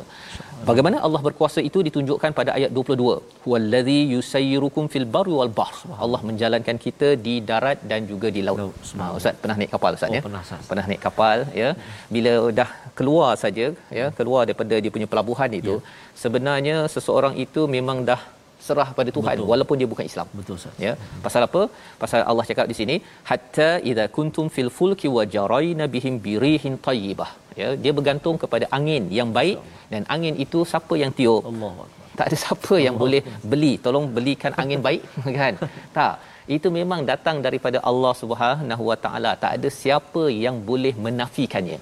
Bagaimana 0.69 0.97
Allah 1.05 1.21
berkuasa 1.27 1.59
itu 1.69 1.79
ditunjukkan 1.87 2.31
pada 2.39 2.51
ayat 2.57 2.71
22 2.77 3.43
huwallazi 3.43 3.99
yusayyirukum 4.13 4.85
fil 4.93 5.07
barri 5.15 5.33
wal 5.39 5.53
bahr. 5.59 5.75
Allah 6.05 6.21
menjalankan 6.29 6.77
kita 6.85 7.09
di 7.25 7.35
darat 7.49 7.79
dan 7.91 8.09
juga 8.11 8.29
di 8.37 8.41
laut. 8.47 8.61
Ha, 8.99 9.05
ustaz 9.19 9.35
pernah 9.43 9.57
naik 9.59 9.71
kapal 9.75 9.91
ustaz 9.97 10.11
oh, 10.11 10.15
ya? 10.17 10.21
pernah, 10.27 10.43
pernah 10.69 10.85
naik 10.89 11.01
kapal 11.07 11.37
ya? 11.61 11.69
Bila 12.15 12.33
dah 12.59 12.69
keluar 12.99 13.31
saja 13.43 13.67
ya 13.99 14.07
keluar 14.19 14.41
daripada 14.47 14.75
dia 14.83 14.91
punya 14.95 15.07
pelabuhan 15.11 15.51
itu 15.59 15.75
ya. 15.77 15.85
sebenarnya 16.23 16.77
seseorang 16.95 17.35
itu 17.45 17.63
memang 17.75 17.99
dah 18.09 18.21
serah 18.69 18.87
pada 18.99 19.09
Tuhan 19.17 19.35
Betul. 19.37 19.49
walaupun 19.51 19.75
dia 19.81 19.89
bukan 19.93 20.05
Islam. 20.11 20.27
Betul 20.39 20.55
Ustaz. 20.59 20.75
Ya. 20.85 20.93
Pasal 21.25 21.41
apa? 21.47 21.61
Pasal 22.03 22.21
Allah 22.31 22.45
cakap 22.49 22.65
di 22.71 22.75
sini 22.79 22.95
hatta 23.31 23.69
idza 23.91 24.05
kuntum 24.17 24.47
fil 24.55 24.71
fulki 24.77 25.09
wa 25.17 25.25
jarayna 25.35 25.87
bihim 25.95 26.15
birihin 26.27 26.75
tayyibah. 26.87 27.31
Ya, 27.61 27.69
dia 27.83 27.91
bergantung 27.99 28.35
kepada 28.43 28.65
angin 28.77 29.03
yang 29.19 29.29
baik 29.37 29.57
dan 29.93 30.01
angin 30.15 30.35
itu 30.45 30.59
siapa 30.71 30.95
yang 31.03 31.13
tiup? 31.19 31.43
Allah. 31.51 31.73
Tak 32.19 32.25
ada 32.29 32.37
siapa 32.45 32.71
Allah. 32.73 32.85
yang 32.85 32.95
boleh 33.03 33.21
beli. 33.51 33.73
Tolong 33.85 34.05
belikan 34.17 34.53
angin 34.61 34.79
baik 34.87 35.01
kan? 35.39 35.53
Tak 35.97 36.11
itu 36.55 36.67
memang 36.77 37.01
datang 37.09 37.37
daripada 37.45 37.77
Allah 37.89 38.13
Subhanahu 38.21 38.83
Wa 38.89 38.97
Taala. 39.03 39.31
Tak 39.43 39.51
ada 39.57 39.69
siapa 39.79 40.23
yang 40.45 40.55
boleh 40.69 40.93
menafikannya. 41.05 41.79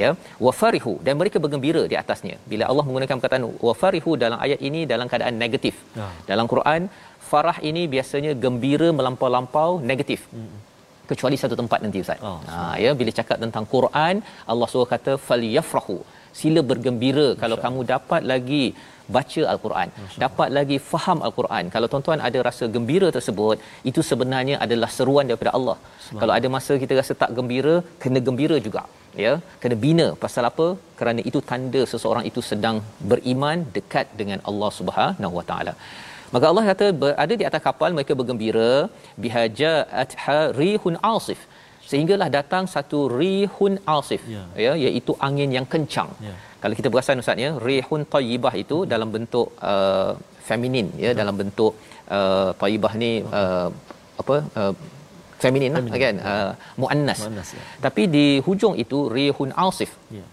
Ya? 0.00 0.10
Wafarihu 0.46 0.94
dan 1.06 1.14
mereka 1.20 1.38
bergembira 1.44 1.82
di 1.92 1.96
atasnya. 2.02 2.36
Bila 2.52 2.66
Allah 2.70 2.84
menggunakan 2.88 3.16
perkataan 3.18 3.46
wafarihu 3.68 4.12
dalam 4.24 4.38
ayat 4.46 4.60
ini 4.68 4.82
dalam 4.92 5.08
keadaan 5.12 5.36
negatif. 5.44 5.76
Ya. 6.00 6.08
dalam 6.30 6.46
Quran 6.52 6.82
farah 7.30 7.58
ini 7.68 7.82
biasanya 7.94 8.32
gembira 8.44 8.90
melampau-lampau 9.00 9.70
negatif. 9.92 10.22
Hmm. 10.34 10.52
kecuali 11.10 11.36
satu 11.40 11.54
tempat 11.60 11.78
nanti 11.84 12.00
ustaz. 12.04 12.20
Oh, 12.28 12.38
ha 12.50 12.58
ya 12.82 12.90
bila 12.98 13.10
cakap 13.16 13.36
tentang 13.42 13.64
Quran 13.72 14.14
Allah 14.52 14.66
suruh 14.72 14.88
kata 14.92 15.12
falyafrahu. 15.28 15.96
Sila 16.38 16.60
bergembira 16.70 17.26
Masya. 17.26 17.40
kalau 17.42 17.56
kamu 17.64 17.80
dapat 17.90 18.22
lagi 18.30 18.64
baca 19.16 19.42
al-Quran 19.52 19.88
dapat 20.24 20.48
lagi 20.58 20.76
faham 20.90 21.18
al-Quran. 21.26 21.64
Kalau 21.74 21.86
tuan-tuan 21.92 22.20
ada 22.28 22.38
rasa 22.48 22.64
gembira 22.74 23.08
tersebut 23.16 23.56
itu 23.90 24.00
sebenarnya 24.10 24.56
adalah 24.64 24.90
seruan 24.96 25.26
daripada 25.30 25.52
Allah. 25.58 25.76
Kalau 26.20 26.32
ada 26.38 26.48
masa 26.56 26.74
kita 26.82 27.00
rasa 27.00 27.14
tak 27.22 27.30
gembira 27.38 27.74
kena 28.02 28.20
gembira 28.28 28.58
juga 28.66 28.82
ya. 29.24 29.32
Kena 29.62 29.76
bina. 29.84 30.06
Pasal 30.24 30.46
apa? 30.50 30.66
Kerana 31.00 31.20
itu 31.30 31.40
tanda 31.50 31.82
seseorang 31.92 32.26
itu 32.30 32.42
sedang 32.50 32.78
beriman 33.12 33.58
dekat 33.76 34.08
dengan 34.20 34.40
Allah 34.52 34.70
Subhanahu 34.80 35.34
Wa 35.40 35.46
Taala. 35.50 35.74
Maka 36.34 36.46
Allah 36.50 36.64
kata 36.70 36.86
ada 37.24 37.34
di 37.40 37.44
atas 37.48 37.62
kapal 37.68 37.90
mereka 37.96 38.12
bergembira 38.20 38.70
bihaja 39.24 39.72
atha 40.04 40.38
rihun 40.60 40.96
asif. 41.16 41.40
Sehinggalah 41.90 42.28
datang 42.36 42.64
satu 42.74 42.98
rihun 43.20 43.74
asif 43.98 44.22
ya, 44.34 44.42
ya 44.64 44.72
iaitu 44.84 45.12
angin 45.26 45.50
yang 45.56 45.66
kencang. 45.72 46.10
Ya 46.26 46.34
kalau 46.62 46.74
kita 46.78 46.88
perasan 46.92 47.22
ustaz 47.22 47.44
ya 47.44 47.50
rihun 47.68 48.02
tayyibah 48.14 48.54
itu 48.62 48.76
dalam 48.92 49.08
bentuk 49.14 49.48
uh, 49.72 50.12
feminin 50.48 50.88
ya 51.04 51.10
hmm. 51.10 51.18
dalam 51.20 51.34
bentuk 51.40 51.72
uh, 52.18 52.50
tayyibah 52.62 52.92
ni 53.02 53.12
uh, 53.40 53.68
apa 54.22 54.36
uh, 54.60 54.72
feminin 55.42 55.72
lah 55.74 55.82
kan 56.06 56.16
uh, 56.32 56.50
muannas, 56.80 57.20
muannas 57.22 57.48
ya. 57.58 57.62
tapi 57.86 58.02
di 58.14 58.26
hujung 58.46 58.74
itu 58.84 58.98
rihun 59.16 59.50
asif 59.66 59.92
ya. 60.18 60.26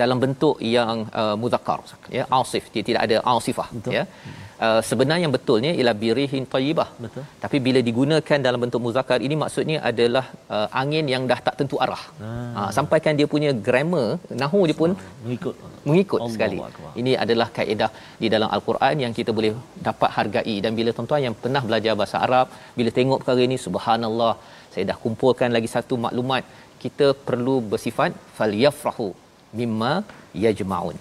dalam 0.00 0.18
bentuk 0.24 0.56
yang 0.76 0.96
uh, 1.20 1.34
muzakkar 1.42 1.80
ya 2.18 2.24
asif 2.40 2.64
dia 2.74 2.84
tidak 2.88 3.02
ada 3.06 3.16
asifah 3.36 3.68
Betul. 3.76 3.94
ya 3.98 4.04
hmm 4.06 4.45
uh, 4.66 4.80
sebenarnya 4.88 5.22
yang 5.26 5.34
betulnya 5.36 5.70
ialah 5.78 5.94
birihin 6.02 6.44
tayyibah. 6.54 6.88
Betul. 7.04 7.24
Tapi 7.44 7.56
bila 7.66 7.80
digunakan 7.88 8.38
dalam 8.46 8.60
bentuk 8.64 8.80
muzakkar 8.86 9.18
ini 9.26 9.36
maksudnya 9.42 9.78
adalah 9.90 10.24
uh, 10.56 10.68
angin 10.82 11.06
yang 11.14 11.24
dah 11.30 11.38
tak 11.46 11.56
tentu 11.60 11.78
arah. 11.84 12.02
Ah. 12.28 12.58
Uh, 12.58 12.70
sampaikan 12.78 13.14
dia 13.20 13.28
punya 13.34 13.52
grammar 13.68 14.06
nahu 14.42 14.60
dia 14.70 14.76
pun 14.82 14.92
mengikut 15.24 15.54
mengikut 15.88 16.20
Allah 16.22 16.34
sekali. 16.34 16.58
Allah. 16.58 16.92
Ini 17.00 17.12
adalah 17.24 17.48
kaedah 17.58 17.90
di 18.22 18.28
dalam 18.34 18.50
al-Quran 18.56 18.94
yang 19.04 19.12
kita 19.18 19.32
boleh 19.38 19.52
dapat 19.88 20.10
hargai 20.18 20.56
dan 20.66 20.72
bila 20.78 20.92
tuan-tuan 20.96 21.24
yang 21.28 21.36
pernah 21.42 21.62
belajar 21.68 21.94
bahasa 22.00 22.18
Arab 22.26 22.46
bila 22.78 22.92
tengok 22.98 23.20
perkara 23.22 23.42
ini 23.48 23.58
subhanallah 23.66 24.34
saya 24.72 24.84
dah 24.90 24.98
kumpulkan 25.04 25.50
lagi 25.56 25.68
satu 25.74 25.94
maklumat 26.06 26.44
kita 26.82 27.06
perlu 27.28 27.54
bersifat 27.72 28.12
falyafrahu 28.38 29.08
mimma 29.58 29.92
yajma'un 30.44 30.96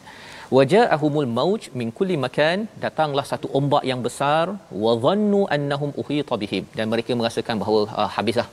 waja'ahumul 0.57 1.29
mauj 1.37 1.63
min 1.79 1.89
kulli 1.97 2.17
makan 2.25 2.67
datanglah 2.83 3.25
satu 3.31 3.47
ombak 3.59 3.83
yang 3.91 4.01
besar. 4.07 4.45
wa 4.83 4.93
dhannu 5.05 5.41
annahum 5.55 5.91
uhita 6.01 6.35
bihim 6.43 6.63
dan 6.77 6.85
mereka 6.93 7.11
merasakan 7.19 7.55
bahawa 7.61 7.81
ah, 8.01 8.09
habislah. 8.15 8.47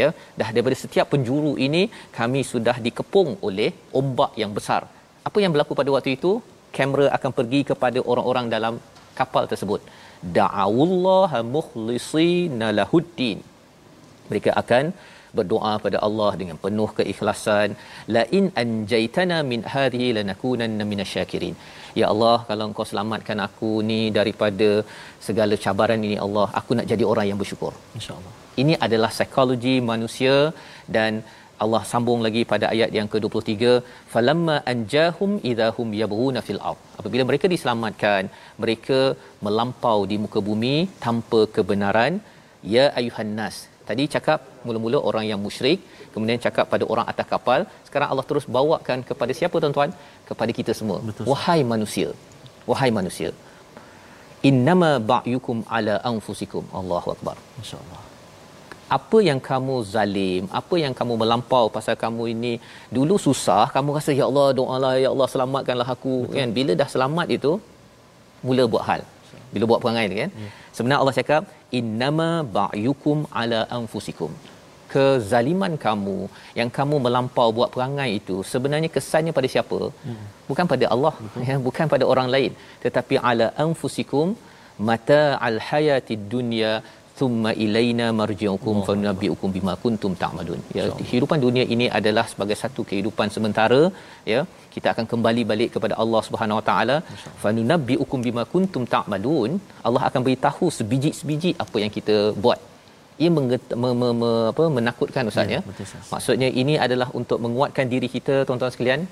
Ya? 0.00 0.08
Dah 0.40 0.48
daripada 0.54 0.76
setiap 0.84 1.06
penjuru 1.12 1.52
ini 1.66 1.82
kami 2.18 2.40
sudah 2.52 2.76
dikepung 2.86 3.30
oleh 3.48 3.70
ombak 4.00 4.32
yang 4.42 4.52
besar. 4.58 4.82
Apa 5.28 5.38
yang 5.42 5.52
berlaku 5.54 5.74
pada 5.80 5.90
waktu 5.96 6.12
itu? 6.18 6.32
Kamera 6.76 7.06
akan 7.16 7.30
pergi 7.38 7.60
kepada 7.70 7.98
orang-orang 8.10 8.46
dalam 8.54 8.74
kapal 9.18 9.44
tersebut. 9.52 9.80
Da'awullaha 10.36 11.40
mukhlisina 11.56 12.68
lahuddin. 12.78 13.38
Mereka 14.30 14.50
akan 14.62 14.84
berdoa 15.38 15.72
pada 15.84 15.98
Allah 16.06 16.30
dengan 16.40 16.56
penuh 16.64 16.90
keikhlasan 16.98 17.68
la 18.16 18.22
in 18.38 18.46
anjaitana 18.62 19.38
min 19.52 19.62
hadhihi 19.74 20.08
lanakunanna 20.18 20.86
minasyakirin 20.92 21.56
ya 22.00 22.06
Allah 22.12 22.36
kalau 22.48 22.64
engkau 22.70 22.86
selamatkan 22.90 23.40
aku 23.48 23.72
ni 23.90 24.00
daripada 24.18 24.70
segala 25.28 25.56
cabaran 25.64 26.06
ini 26.08 26.16
Allah 26.26 26.46
aku 26.60 26.78
nak 26.78 26.88
jadi 26.92 27.04
orang 27.12 27.28
yang 27.30 27.40
bersyukur. 27.42 27.72
Insyaallah. 27.98 28.32
Ini 28.62 28.74
adalah 28.86 29.10
psikologi 29.16 29.76
manusia 29.92 30.36
dan 30.96 31.22
Allah 31.64 31.80
sambung 31.90 32.20
lagi 32.26 32.42
pada 32.52 32.66
ayat 32.74 32.90
yang 32.98 33.08
ke-23 33.12 33.64
falamma 34.12 34.56
anjahum 34.72 35.32
idahum 35.50 35.88
yabghuna 36.02 36.40
fil 36.46 36.60
ard. 36.70 36.80
Apabila 37.00 37.24
mereka 37.30 37.46
diselamatkan 37.54 38.22
mereka 38.62 39.00
melampau 39.46 39.98
di 40.10 40.18
muka 40.24 40.40
bumi 40.48 40.76
tanpa 41.06 41.40
kebenaran 41.56 42.14
ya 42.74 42.86
ayuhan 43.00 43.32
nas 43.40 43.58
Tadi 43.90 44.04
cakap 44.14 44.40
mula-mula 44.66 44.98
orang 45.08 45.24
yang 45.30 45.40
musyrik, 45.46 45.78
kemudian 46.14 46.38
cakap 46.44 46.64
pada 46.72 46.84
orang 46.92 47.06
atas 47.12 47.26
kapal. 47.32 47.60
Sekarang 47.86 48.08
Allah 48.12 48.26
terus 48.30 48.44
bawakan 48.56 48.98
kepada 49.08 49.32
siapa 49.38 49.56
tuan-tuan? 49.62 49.90
Kepada 50.28 50.50
kita 50.58 50.72
semua. 50.80 50.98
Betul. 51.08 51.24
Wahai 51.30 51.60
manusia. 51.72 52.08
Wahai 52.70 52.90
manusia. 52.98 53.30
Innama 54.50 54.90
ba'yukum 55.12 55.56
ala 55.78 55.94
anfusikum. 56.10 56.64
Allahu 56.80 57.08
akbar. 57.14 57.36
Masya-Allah. 57.58 58.00
Apa 58.98 59.18
yang 59.28 59.40
kamu 59.48 59.74
zalim, 59.94 60.44
apa 60.60 60.76
yang 60.84 60.94
kamu 61.00 61.14
melampau 61.22 61.66
pasal 61.76 61.94
kamu 62.04 62.22
ini 62.34 62.52
dulu 62.96 63.14
susah, 63.26 63.64
kamu 63.74 63.98
rasa 63.98 64.10
ya 64.20 64.24
Allah 64.30 64.48
doalah 64.60 64.92
ya 65.04 65.08
Allah 65.14 65.28
selamatkanlah 65.34 65.88
aku 65.96 66.14
Betul. 66.22 66.36
kan. 66.38 66.48
Bila 66.58 66.72
dah 66.80 66.88
selamat 66.94 67.26
itu 67.38 67.52
mula 68.46 68.64
buat 68.72 68.84
hal. 68.90 69.02
Bila 69.54 69.64
buat 69.70 69.80
perangai 69.82 70.06
kan. 70.22 70.30
Ya. 70.44 70.50
Sebenarnya 70.76 71.00
Allah 71.02 71.16
cakap 71.20 71.42
innama 71.78 72.30
ba'yukum 72.56 73.18
ala 73.40 73.60
anfusikum. 73.78 74.32
Kezaliman 74.92 75.74
kamu 75.84 76.18
yang 76.58 76.70
kamu 76.78 76.96
melampau 77.04 77.48
buat 77.56 77.70
perangai 77.74 78.10
itu 78.20 78.36
sebenarnya 78.52 78.88
kesannya 78.96 79.32
pada 79.38 79.48
siapa? 79.54 79.78
Hmm. 80.04 80.22
bukan 80.48 80.66
pada 80.72 80.86
Allah 80.94 81.14
ya 81.48 81.56
bukan 81.66 81.86
pada 81.92 82.04
orang 82.12 82.28
lain. 82.34 82.52
Tetapi 82.84 83.16
ala 83.30 83.46
anfusikum 83.64 84.28
mata 84.88 85.22
al 85.48 85.58
hayatid 85.68 86.24
dunya 86.34 86.72
thumma 87.20 87.50
ilaina 87.64 88.06
marji'ukum 88.20 88.76
fa 88.86 88.92
nunabbi'ukum 88.98 89.50
bima 89.56 89.74
kuntum 89.82 90.12
ta'malun. 90.22 90.60
Ya 90.78 90.86
kehidupan 91.00 91.38
dunia 91.46 91.64
ini 91.74 91.86
adalah 91.98 92.24
sebagai 92.32 92.56
satu 92.62 92.82
kehidupan 92.90 93.28
sementara 93.36 93.82
ya. 94.32 94.40
Kita 94.74 94.88
akan 94.94 95.06
kembali 95.12 95.42
balik 95.52 95.70
kepada 95.76 95.94
Allah 96.02 96.22
Subhanahu 96.26 96.58
Wa 96.60 96.64
Taala. 96.70 96.96
Fa 97.44 97.50
nunabbi'ukum 97.58 98.20
bima 98.28 98.44
kuntum 98.54 98.84
ta'malun. 98.96 99.52
Allah 99.88 100.02
akan 100.10 100.20
beritahu 100.26 100.66
sebiji-sebiji 100.80 101.52
apa 101.64 101.76
yang 101.84 101.94
kita 101.98 102.18
buat. 102.44 102.60
Ia 103.24 103.30
menget, 103.38 103.62
me, 103.82 103.88
me, 104.00 104.08
me, 104.20 104.30
apa 104.50 104.64
menakutkan 104.76 105.28
ustaz 105.30 105.50
ya, 105.54 105.56
ya. 105.56 105.60
Betul, 105.70 105.86
maksudnya 106.12 106.48
ini 106.60 106.74
adalah 106.84 107.08
untuk 107.18 107.38
menguatkan 107.46 107.86
diri 107.94 108.08
kita 108.14 108.36
tuan-tuan 108.48 108.72
sekalian 108.74 109.02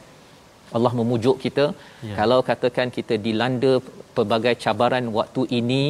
Allah 0.77 0.93
memujuk 0.99 1.37
kita 1.45 1.65
ya. 2.09 2.15
kalau 2.19 2.39
katakan 2.51 2.89
kita 2.97 3.15
dilanda 3.27 3.73
pelbagai 4.17 4.55
cabaran 4.65 5.07
waktu 5.19 5.43
ini 5.61 5.83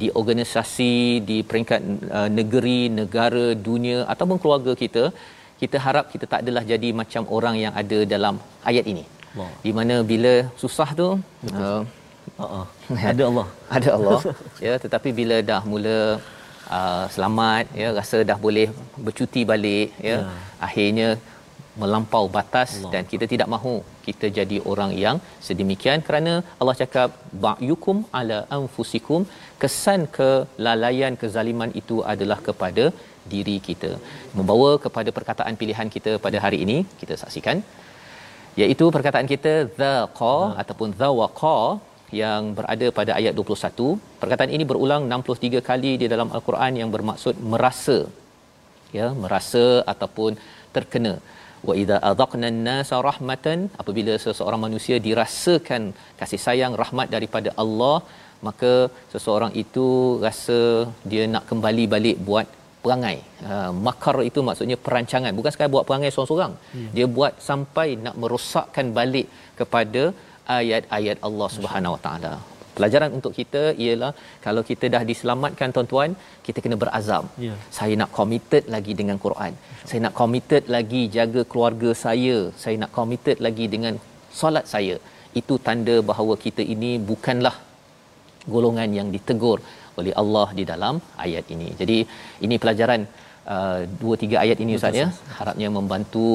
di 0.00 0.08
organisasi 0.20 0.94
di 1.28 1.38
peringkat 1.48 1.80
uh, 2.18 2.28
negeri 2.38 2.80
negara 3.00 3.46
dunia 3.68 3.98
ataupun 4.12 4.38
keluarga 4.42 4.74
kita 4.82 5.04
kita 5.62 5.76
harap 5.86 6.06
kita 6.12 6.24
tak 6.32 6.40
adalah 6.44 6.62
jadi 6.72 6.88
macam 7.00 7.24
orang 7.36 7.56
yang 7.64 7.74
ada 7.82 7.98
dalam 8.14 8.36
ayat 8.70 8.86
ini 8.92 9.04
wow. 9.38 9.50
di 9.66 9.72
mana 9.78 9.96
bila 10.12 10.32
susah 10.62 10.88
tu 11.00 11.08
uh, 11.10 11.80
uh-uh. 12.42 12.64
ada 13.12 13.24
Allah 13.30 13.46
ada 13.76 13.88
Allah 13.96 14.20
ya 14.66 14.74
tetapi 14.84 15.10
bila 15.20 15.38
dah 15.50 15.62
mula 15.72 15.98
uh, 16.76 17.04
selamat 17.14 17.64
ya 17.82 17.88
rasa 18.00 18.18
dah 18.30 18.38
boleh 18.46 18.68
bercuti 19.06 19.42
balik 19.52 19.88
ya, 20.10 20.16
ya. 20.16 20.18
akhirnya 20.66 21.08
melampau 21.82 22.24
batas 22.36 22.70
Allah. 22.78 22.90
dan 22.94 23.02
kita 23.12 23.26
tidak 23.32 23.50
mahu 23.54 23.76
kita 24.06 24.26
jadi 24.38 24.58
orang 24.72 24.92
yang 25.04 25.16
sedemikian 25.46 26.00
kerana 26.08 26.32
Allah 26.60 26.76
cakap 26.82 27.10
ba'yukum 27.46 27.96
ala 28.20 28.38
anfusikum. 28.58 29.22
Kesan 29.62 30.02
kelalaian 30.18 31.16
kezaliman 31.22 31.72
itu 31.82 31.98
adalah 32.12 32.38
kepada 32.48 32.86
diri 33.32 33.56
kita. 33.68 33.92
Membawa 34.38 34.70
kepada 34.84 35.10
perkataan 35.18 35.56
pilihan 35.62 35.90
kita 35.96 36.14
pada 36.26 36.40
hari 36.46 36.60
ini 36.66 36.78
kita 37.02 37.16
saksikan 37.22 37.58
iaitu 38.62 38.86
perkataan 38.96 39.28
kita 39.32 39.52
zaqa 39.80 40.36
ha. 40.42 40.54
ataupun 40.62 40.90
zawaqa 41.00 41.58
yang 42.22 42.42
berada 42.58 42.88
pada 42.98 43.12
ayat 43.20 43.34
21 43.40 43.86
perkataan 44.22 44.50
ini 44.56 44.64
berulang 44.70 45.02
63 45.16 45.62
kali 45.68 45.92
di 46.02 46.06
dalam 46.12 46.28
al-Quran 46.36 46.74
yang 46.80 46.90
bermaksud 46.96 47.36
merasa 47.52 47.98
ya 48.98 49.06
merasa 49.22 49.64
ataupun 49.92 50.32
terkena 50.76 51.14
wa 51.68 51.74
idza 51.82 51.96
adaqna 52.10 52.46
an-nasa 52.52 52.96
rahmatan 53.08 53.58
apabila 53.82 54.14
seseorang 54.24 54.60
manusia 54.66 54.98
dirasakan 55.06 55.82
kasih 56.20 56.40
sayang 56.46 56.74
rahmat 56.82 57.08
daripada 57.16 57.52
Allah 57.64 57.96
maka 58.48 58.72
seseorang 59.12 59.52
itu 59.62 59.86
rasa 60.26 60.58
dia 61.10 61.24
nak 61.34 61.44
kembali 61.50 61.84
balik 61.94 62.18
buat 62.28 62.46
perangai. 62.84 63.16
Uh, 63.50 63.70
makar 63.86 64.16
itu 64.30 64.40
maksudnya 64.48 64.76
perancangan. 64.86 65.32
Bukan 65.38 65.52
sekadar 65.52 65.72
buat 65.74 65.86
perangai 65.88 66.10
seorang-seorang. 66.14 66.54
Hmm. 66.74 66.90
dia 66.96 67.06
buat 67.18 67.32
sampai 67.48 67.88
nak 68.04 68.16
merosakkan 68.22 68.88
balik 68.98 69.28
kepada 69.60 70.02
ayat-ayat 70.58 71.18
Allah 71.28 71.48
Subhanahu 71.56 71.94
Wa 71.96 72.02
Taala 72.06 72.34
pelajaran 72.76 73.10
untuk 73.18 73.32
kita 73.38 73.62
ialah 73.84 74.12
kalau 74.46 74.62
kita 74.70 74.86
dah 74.94 75.02
diselamatkan 75.10 75.74
tuan-tuan 75.76 76.10
kita 76.46 76.58
kena 76.64 76.76
berazam. 76.82 77.24
Yeah. 77.46 77.58
saya 77.78 77.94
nak 78.00 78.10
committed 78.18 78.64
lagi 78.74 78.94
dengan 79.00 79.18
Quran. 79.24 79.52
Saya 79.90 80.00
nak 80.06 80.14
committed 80.20 80.64
lagi 80.76 81.02
jaga 81.16 81.42
keluarga 81.50 81.90
saya. 82.04 82.36
Saya 82.64 82.76
nak 82.82 82.92
committed 82.98 83.38
lagi 83.46 83.66
dengan 83.74 83.96
solat 84.40 84.66
saya. 84.74 84.96
Itu 85.40 85.54
tanda 85.66 85.96
bahawa 86.10 86.34
kita 86.44 86.62
ini 86.74 86.92
bukanlah 87.10 87.56
golongan 88.54 88.90
yang 88.98 89.08
ditegur 89.14 89.58
oleh 90.00 90.14
Allah 90.22 90.48
di 90.58 90.64
dalam 90.72 90.94
ayat 91.26 91.44
ini. 91.54 91.68
Jadi 91.80 91.98
ini 92.46 92.56
pelajaran 92.62 93.00
uh, 93.54 93.80
dua 94.02 94.14
tiga 94.22 94.36
ayat 94.44 94.58
ini 94.64 94.74
ustaz 94.80 95.00
ya. 95.02 95.08
Harapnya 95.38 95.68
membantu 95.78 96.30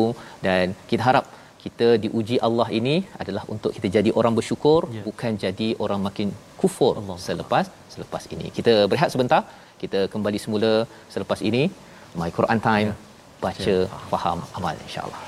dan 0.47 0.75
kita 0.91 1.04
harap 1.10 1.25
kita 1.63 1.88
diuji 2.04 2.36
Allah 2.48 2.67
ini 2.80 2.95
adalah 3.22 3.43
untuk 3.54 3.72
kita 3.78 3.88
jadi 3.98 4.10
orang 4.19 4.34
bersyukur 4.39 4.80
ya. 4.98 5.04
bukan 5.08 5.32
jadi 5.43 5.67
orang 5.84 6.02
makin 6.08 6.30
kufur 6.62 6.93
Allah. 7.02 7.17
selepas 7.28 7.65
selepas 7.95 8.24
ini. 8.36 8.48
Kita 8.58 8.74
berehat 8.91 9.12
sebentar. 9.15 9.41
Kita 9.82 10.00
kembali 10.13 10.39
semula 10.43 10.72
selepas 11.13 11.39
ini 11.50 11.63
My 12.22 12.30
Quran 12.38 12.60
Time 12.69 12.89
ya. 12.91 12.95
baca 13.45 13.76
ya. 13.76 14.00
faham 14.13 14.39
amal 14.58 14.76
insya-Allah. 14.88 15.22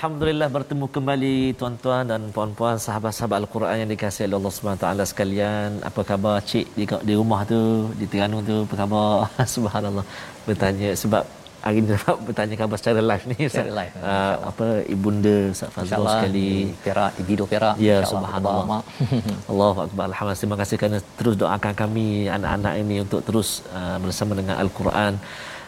Alhamdulillah 0.00 0.48
bertemu 0.48 0.86
kembali 0.96 1.34
tuan-tuan 1.60 2.08
dan 2.10 2.22
puan-puan 2.34 2.80
sahabat-sahabat 2.84 3.36
Al-Quran 3.44 3.84
yang 3.84 3.90
dikasihi 3.92 4.24
oleh 4.28 4.36
Allah 4.40 4.52
Subhanahu 4.56 4.80
taala 4.84 5.04
sekalian. 5.10 5.76
Apa 5.88 6.00
khabar 6.08 6.40
cik 6.50 6.72
di 6.72 6.84
di 7.08 7.14
rumah 7.20 7.40
tu, 7.50 7.60
di 8.00 8.08
Terengganu 8.08 8.38
tu? 8.48 8.56
Apa 8.64 8.76
khabar? 8.80 9.28
Subhanallah. 9.56 10.04
Bertanya 10.48 10.96
sebab 11.02 11.22
hari 11.60 11.84
ini 11.84 11.88
dapat 11.92 12.16
bertanya 12.28 12.54
khabar 12.60 12.76
secara 12.80 13.00
live 13.10 13.24
ni 13.28 13.38
secara 13.44 13.72
live. 13.80 13.94
Uh, 14.00 14.34
apa 14.50 14.66
ibunda 14.94 15.36
Ustaz 15.52 15.68
Fazrul 15.76 16.08
sekali 16.14 16.48
Perak 16.80 17.20
Ibido 17.20 17.44
Perak. 17.52 17.76
Ya 17.88 18.00
subhanallah. 18.12 18.80
Allahu 19.52 19.78
akbar. 19.84 20.04
Alhamdulillah 20.08 20.40
terima 20.40 20.56
kasih 20.64 20.76
kerana 20.80 20.98
terus 21.20 21.36
doakan 21.44 21.74
kami 21.82 22.06
anak-anak 22.38 22.74
ini 22.80 22.96
untuk 23.04 23.20
terus 23.28 23.50
uh, 23.76 24.00
bersama 24.00 24.32
dengan 24.32 24.56
Al-Quran. 24.64 25.20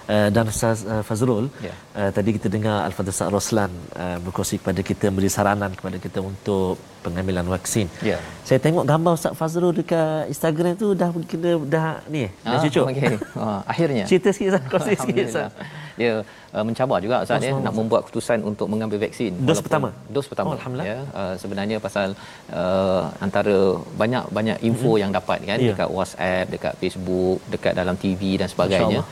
Uh, 0.03 0.29
dan 0.35 0.51
Ustaz 0.51 0.83
uh, 0.83 1.03
Fazrul 1.07 1.47
yeah. 1.63 1.77
uh, 1.95 2.11
tadi 2.11 2.35
kita 2.35 2.51
dengar 2.51 2.83
Al-Fadhil 2.87 3.15
Sa'ad 3.15 3.31
Roslan 3.31 3.71
uh, 3.95 4.19
berkongsi 4.25 4.59
kepada 4.59 4.81
kita 4.83 5.07
beri 5.15 5.31
saranan 5.31 5.71
kepada 5.79 5.97
kita 6.05 6.19
untuk 6.19 6.75
pengambilan 7.05 7.47
vaksin. 7.47 7.87
Yeah. 8.03 8.19
Saya 8.43 8.59
tengok 8.65 8.85
gambar 8.91 9.13
Ustaz 9.19 9.35
Fazrul 9.39 9.71
dekat 9.79 10.27
Instagram 10.33 10.75
tu 10.83 10.89
dah 11.01 11.11
kena 11.31 11.51
dah 11.75 11.87
ni 12.15 12.27
dah 12.43 12.59
ah, 12.59 12.63
cucuk. 12.65 12.87
Okay. 12.91 13.15
Oh, 13.39 13.61
akhirnya. 13.73 14.05
Cerita 14.11 14.29
sikit 14.35 14.49
Ustaz, 14.51 14.65
kongsi 14.73 14.95
sikit 15.03 15.25
Ustaz. 15.31 15.51
Dia 15.99 16.13
uh, 16.55 16.65
mencabar 16.69 16.99
juga 17.05 17.17
Ustaz 17.27 17.47
ya 17.49 17.55
nak 17.67 17.75
membuat 17.79 18.01
keputusan 18.07 18.39
untuk 18.51 18.67
mengambil 18.73 18.99
vaksin. 19.07 19.33
Dos 19.49 19.63
pertama. 19.63 19.89
Dos 20.17 20.27
pertama. 20.31 20.51
Oh, 20.51 20.57
alhamdulillah. 20.59 20.89
Ya, 20.93 20.99
uh, 21.21 21.35
sebenarnya 21.43 21.77
pasal 21.87 22.09
uh, 22.51 23.03
antara 23.27 23.57
banyak-banyak 24.03 24.59
info 24.69 24.91
mm-hmm. 24.91 25.03
yang 25.03 25.11
dapat 25.19 25.39
kan 25.51 25.59
yeah. 25.59 25.71
dekat 25.75 25.89
WhatsApp, 25.99 26.45
dekat 26.55 26.75
Facebook, 26.83 27.39
dekat 27.55 27.75
dalam 27.81 27.95
TV 28.05 28.35
dan 28.41 28.49
sebagainya. 28.51 29.03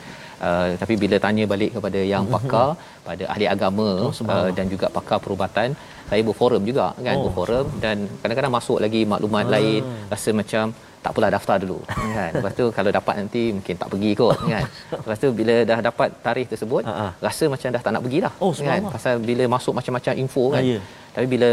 Uh, 0.48 0.72
tapi 0.81 0.94
bila 1.00 1.16
tanya 1.24 1.44
balik 1.53 1.70
kepada 1.76 2.00
yang 2.12 2.24
mhm. 2.24 2.33
pakar 2.35 2.68
pada 3.09 3.24
ahli 3.33 3.46
agama 3.55 3.88
oh, 4.09 4.12
uh, 4.35 4.48
dan 4.57 4.66
juga 4.72 4.87
pakar 4.96 5.18
perubatan 5.24 5.76
saya 6.11 6.22
berforum 6.29 6.62
juga 6.68 6.87
kan 7.07 7.16
oh. 7.16 7.24
berforum 7.26 7.66
dan 7.85 7.96
kadang-kadang 8.20 8.55
masuk 8.59 8.79
lagi 8.85 9.03
maklumat 9.12 9.44
ah. 9.44 9.53
lain 9.55 9.83
rasa 10.12 10.31
macam 10.40 10.64
tak 11.04 11.12
pula 11.16 11.28
daftar 11.34 11.56
dulu 11.62 11.78
kan 12.16 12.30
lepas 12.36 12.52
tu 12.60 12.64
kalau 12.76 12.90
dapat 12.98 13.14
nanti 13.20 13.42
mungkin 13.56 13.74
tak 13.82 13.88
pergi 13.92 14.10
kot 14.20 14.38
kan 14.52 14.64
lepas 15.02 15.18
tu 15.24 15.28
bila 15.40 15.54
dah 15.70 15.78
dapat 15.88 16.08
tarikh 16.26 16.48
tersebut 16.52 16.82
uh-huh. 16.92 17.10
rasa 17.26 17.44
macam 17.54 17.68
dah 17.74 17.82
tak 17.84 17.92
nak 17.96 18.02
pergilah 18.06 18.32
oh, 18.44 18.52
kan 18.70 18.80
pasal 18.94 19.14
bila 19.30 19.44
masuk 19.56 19.74
macam-macam 19.78 20.12
info 20.24 20.44
kan 20.54 20.64
uh, 20.64 20.70
yeah. 20.72 20.82
tapi 21.14 21.26
bila 21.34 21.48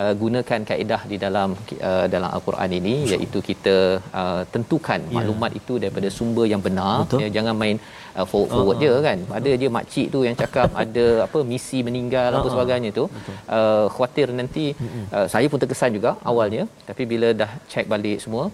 uh, 0.00 0.12
gunakan 0.22 0.60
kaedah 0.70 1.00
di 1.10 1.16
dalam 1.24 1.48
uh, 1.88 2.06
dalam 2.14 2.30
al-Quran 2.36 2.70
ini 2.80 2.94
Betul. 3.02 3.12
iaitu 3.14 3.38
kita 3.50 3.76
uh, 4.20 4.42
tentukan 4.54 5.00
yeah. 5.02 5.14
maklumat 5.16 5.50
itu 5.60 5.74
daripada 5.82 6.08
sumber 6.18 6.46
yang 6.52 6.62
benar 6.66 6.94
ya, 7.22 7.28
jangan 7.36 7.56
main 7.62 7.76
uh, 8.18 8.26
forward 8.30 8.50
forward 8.54 8.78
uh-huh. 8.78 8.98
je 9.02 9.06
kan 9.08 9.18
Betul. 9.18 9.38
ada 9.38 9.50
je 9.62 9.68
mak 9.76 9.86
cik 9.94 10.06
tu 10.14 10.20
yang 10.28 10.36
cakap 10.42 10.70
ada 10.84 11.06
apa 11.26 11.38
misi 11.52 11.80
meninggal 11.88 12.30
uh-huh. 12.30 12.42
apa 12.46 12.54
sebagainya 12.54 12.90
tu 13.00 13.04
uh, 13.56 13.86
khuatir 13.96 14.28
nanti 14.40 14.66
uh, 15.16 15.26
saya 15.34 15.46
pun 15.50 15.58
terkesan 15.64 15.90
juga 15.98 16.12
awalnya 16.32 16.64
tapi 16.90 17.02
bila 17.14 17.30
dah 17.42 17.50
check 17.72 17.88
balik 17.94 18.20
semua 18.26 18.46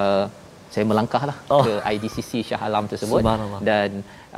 uh, 0.00 0.24
saya 0.72 0.84
melangkahlah 0.90 1.36
Oh. 1.54 1.60
ke 1.68 1.72
IDCC 1.94 2.30
Shah 2.48 2.60
Alam 2.66 2.84
tersebut. 2.92 3.20
Dan 3.68 3.90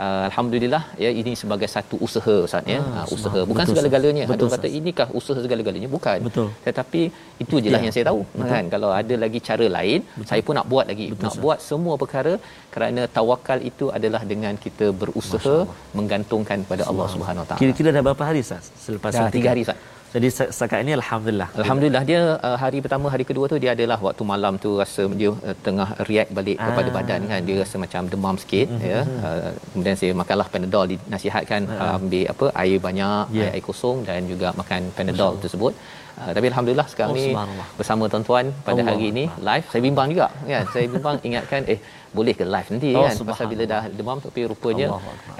uh, 0.04 0.22
alhamdulillah 0.28 0.80
ya 0.98 1.10
ini 1.20 1.32
sebagai 1.42 1.68
satu 1.74 1.94
usaha 2.06 2.34
ustaz 2.46 2.66
ya. 2.72 2.78
Ah, 2.82 3.02
uh, 3.02 3.14
usaha. 3.16 3.40
Bukan 3.50 3.62
Betul, 3.62 3.70
segala-galanya. 3.70 4.22
Ada 4.26 4.32
Betul, 4.34 4.48
kata 4.54 4.68
inikah 4.78 5.08
usaha 5.20 5.38
segala-galanya? 5.44 5.88
Bukan. 5.96 6.18
Betul. 6.26 6.48
tetapi 6.66 7.02
itu 7.44 7.54
je 7.64 7.70
lah 7.74 7.78
Ya. 7.80 7.84
yang 7.86 7.94
saya 7.96 8.06
tahu 8.10 8.20
kan. 8.52 8.64
Kalau 8.74 8.90
ada 9.00 9.14
lagi 9.24 9.38
cara 9.48 9.66
lain 9.78 10.00
saya 10.30 10.42
pun 10.48 10.58
nak 10.58 10.66
buat 10.72 10.86
lagi. 10.90 11.06
Betul, 11.14 11.22
nak 11.22 11.32
Ustaz. 11.34 11.44
buat 11.46 11.58
semua 11.70 11.94
perkara 12.02 12.32
kerana 12.74 13.02
tawakal 13.18 13.58
itu 13.70 13.86
adalah 13.98 14.22
dengan 14.32 14.54
kita 14.66 14.88
berusaha 15.02 15.56
menggantungkan 15.98 16.66
pada 16.72 16.82
Allah 16.90 17.06
Subhanahu 17.14 17.46
Taala. 17.46 17.60
Kira-kira 17.62 17.94
dah 17.94 18.02
berapa 18.02 18.24
hari 18.30 18.42
Ustaz 18.46 18.74
selepas 18.86 19.10
Dah 19.14 19.18
suntikan? 19.22 19.36
tiga 19.38 19.48
hari, 19.54 19.62
Ustaz. 19.66 19.78
Jadi 20.14 20.28
se- 20.30 20.50
setakat 20.54 20.78
ini 20.84 20.92
alhamdulillah. 20.94 21.48
Alhamdulillah 21.60 22.02
dia 22.10 22.20
uh, 22.38 22.54
hari 22.54 22.78
pertama 22.84 23.06
hari 23.14 23.24
kedua 23.30 23.50
tu 23.52 23.56
dia 23.62 23.70
adalah 23.76 23.98
waktu 23.98 24.22
malam 24.22 24.54
tu 24.64 24.70
rasa 24.80 25.02
dia 25.20 25.30
uh, 25.34 25.56
tengah 25.66 25.88
react 26.08 26.30
balik 26.30 26.56
Ah. 26.58 26.66
kepada 26.70 26.90
badan 26.96 27.20
kan 27.30 27.40
dia 27.48 27.56
rasa 27.62 27.76
macam 27.84 28.02
demam 28.06 28.36
sikit 28.42 28.68
Mhm. 28.74 28.84
ya 28.92 29.00
uh, 29.26 29.50
kemudian 29.72 29.96
saya 30.00 30.12
makanlah 30.14 30.46
panadol 30.54 30.86
dinasihatkan 30.92 31.62
uh, 31.74 31.98
ambil 31.98 32.24
apa 32.34 32.46
air 32.62 32.78
banyak 32.78 33.22
Ah. 33.26 33.34
Ya. 33.38 33.42
air, 33.46 33.52
air 33.58 33.64
kosong 33.68 34.06
dan 34.08 34.22
juga 34.32 34.54
makan 34.54 34.80
panadol 34.96 35.34
tersebut 35.44 35.72
Uh, 36.14 36.30
tapi 36.30 36.46
alhamdulillah 36.46 36.86
sekarang 36.86 37.10
Oh, 37.10 37.18
ni 37.18 37.34
bersama 37.74 38.06
tuan-tuan 38.06 38.44
pada 38.62 38.78
Allah. 38.78 38.94
hari 38.94 39.10
ini 39.10 39.24
live. 39.42 39.66
Saya 39.66 39.82
bimbang 39.82 40.06
juga 40.12 40.26
kan 40.30 40.64
saya 40.72 40.84
bimbang 40.86 41.16
ingatkan 41.22 41.60
eh 41.66 41.78
boleh 42.14 42.30
ke 42.38 42.44
live 42.46 42.68
nanti 42.70 42.90
Oh, 42.94 43.02
kan? 43.02 43.14
Pasal 43.26 43.46
bila 43.50 43.62
dah 43.66 43.82
demam 43.90 44.18
tapi 44.22 44.40
rupanya 44.46 44.86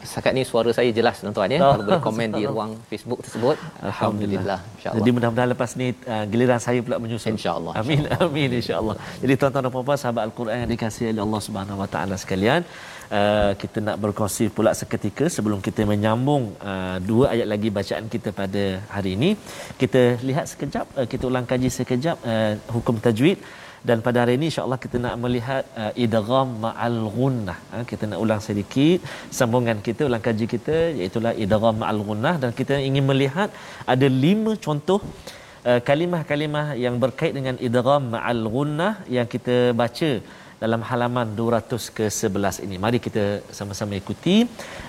setakat 0.02 0.32
ni 0.34 0.42
suara 0.42 0.70
saya 0.74 0.90
jelas 0.90 1.22
tuan-tuan 1.22 1.46
ya. 1.54 1.58
Oh, 1.62 1.70
kalau 1.72 1.84
boleh 1.86 2.02
komen 2.02 2.28
di 2.34 2.42
ruang 2.44 2.72
Facebook 2.90 3.22
tersebut. 3.22 3.56
Alhamdulillah. 3.80 4.58
Insyaallah 4.74 4.98
Jadi 4.98 5.10
mudah-mudahan 5.14 5.50
lepas 5.54 5.70
ni 5.78 5.86
uh, 6.10 6.24
giliran 6.26 6.58
saya 6.58 6.78
pula 6.82 6.98
menyusul. 6.98 7.30
InsyaAllah, 7.32 7.72
Amin 7.78 8.02
amin 8.18 8.50
insya-Allah. 8.58 8.94
Jadi 9.22 9.32
tuan-tuan 9.38 9.62
dan 9.62 9.70
puan-puan 9.70 9.98
sahabat 10.02 10.22
Al-Quran 10.26 10.56
yang 10.62 10.70
dikasihi 10.74 11.14
oleh 11.14 11.22
Allah 11.22 11.40
Subhanahu 11.46 11.78
Wa 11.82 11.88
Taala 11.94 12.18
sekalian, 12.18 12.60
uh, 13.18 13.52
kita 13.62 13.78
nak 13.86 13.96
berkongsi 14.04 14.46
pula 14.56 14.72
seketika 14.80 15.26
sebelum 15.36 15.58
kita 15.66 15.82
menyambung 15.92 16.44
uh, 16.70 16.96
dua 17.10 17.34
ayat 17.34 17.48
lagi 17.52 17.70
bacaan 17.78 18.06
kita 18.14 18.30
pada 18.40 18.64
hari 18.94 19.12
ini. 19.18 19.30
Kita 19.82 20.02
lihat 20.28 20.48
sekejap, 20.52 20.86
uh, 20.98 21.06
kita 21.12 21.26
ulang 21.30 21.48
kaji 21.52 21.70
sekejap 21.78 22.18
uh, 22.32 22.52
hukum 22.76 22.98
tajwid 23.06 23.40
dan 23.88 23.98
pada 24.04 24.18
hari 24.22 24.34
ini 24.38 24.46
insya-Allah 24.50 24.78
kita 24.84 24.96
nak 25.04 25.14
melihat 25.24 25.64
uh, 25.80 25.92
idgham 26.04 26.48
ma'al 26.64 26.98
ghunnah. 27.16 27.56
Ha, 27.72 27.78
kita 27.90 28.04
nak 28.10 28.18
ulang 28.24 28.40
sedikit 28.46 28.98
sambungan 29.38 29.78
kita 29.88 30.02
ulang 30.08 30.24
kaji 30.28 30.46
kita 30.54 30.76
iaitu 30.98 31.20
idgham 31.44 31.76
ma'al 31.82 32.00
ghunnah 32.08 32.34
dan 32.42 32.52
kita 32.60 32.76
ingin 32.88 33.04
melihat 33.10 33.50
ada 33.94 34.08
lima 34.24 34.54
contoh 34.66 35.00
uh, 35.68 35.80
kalimah-kalimah 35.88 36.66
yang 36.84 36.96
berkait 37.04 37.34
dengan 37.38 37.58
idgham 37.68 38.08
ma'al 38.14 38.42
ghunnah 38.54 38.94
yang 39.16 39.28
kita 39.34 39.56
baca 39.82 40.10
dalam 40.64 40.80
halaman 40.88 41.26
200 41.36 41.96
ke 41.96 42.06
11 42.08 42.64
ini. 42.64 42.76
Mari 42.84 42.98
kita 43.06 43.24
sama-sama 43.58 43.92
ikuti 44.00 44.36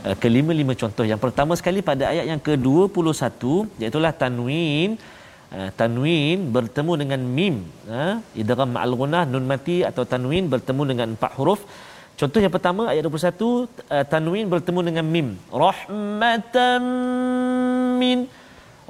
uh, 0.08 0.16
kelima-lima 0.24 0.74
contoh. 0.82 1.04
Yang 1.12 1.22
pertama 1.26 1.54
sekali 1.60 1.84
pada 1.90 2.04
ayat 2.14 2.26
yang 2.32 2.42
ke-21 2.48 3.44
iaitu 3.84 4.00
tanwin 4.24 4.92
Uh, 5.56 5.70
tanwin 5.80 6.50
bertemu 6.56 6.94
dengan 7.02 7.22
mim 7.36 7.56
uh, 7.86 8.18
idgham 8.42 8.66
ma'al 8.76 8.94
ghunnah 9.00 9.24
nun 9.30 9.46
mati 9.52 9.86
atau 9.90 10.04
tanwin 10.14 10.50
bertemu 10.54 10.84
dengan 10.90 11.08
empat 11.14 11.32
huruf 11.38 11.62
contoh 12.20 12.42
yang 12.44 12.50
pertama 12.56 12.90
ayat 12.92 13.06
21 13.06 13.14
uh, 13.46 14.04
tanwin 14.14 14.50
bertemu 14.50 14.80
dengan 14.90 15.06
mim 15.06 15.28
rahmatan 15.64 16.84
min 18.02 18.20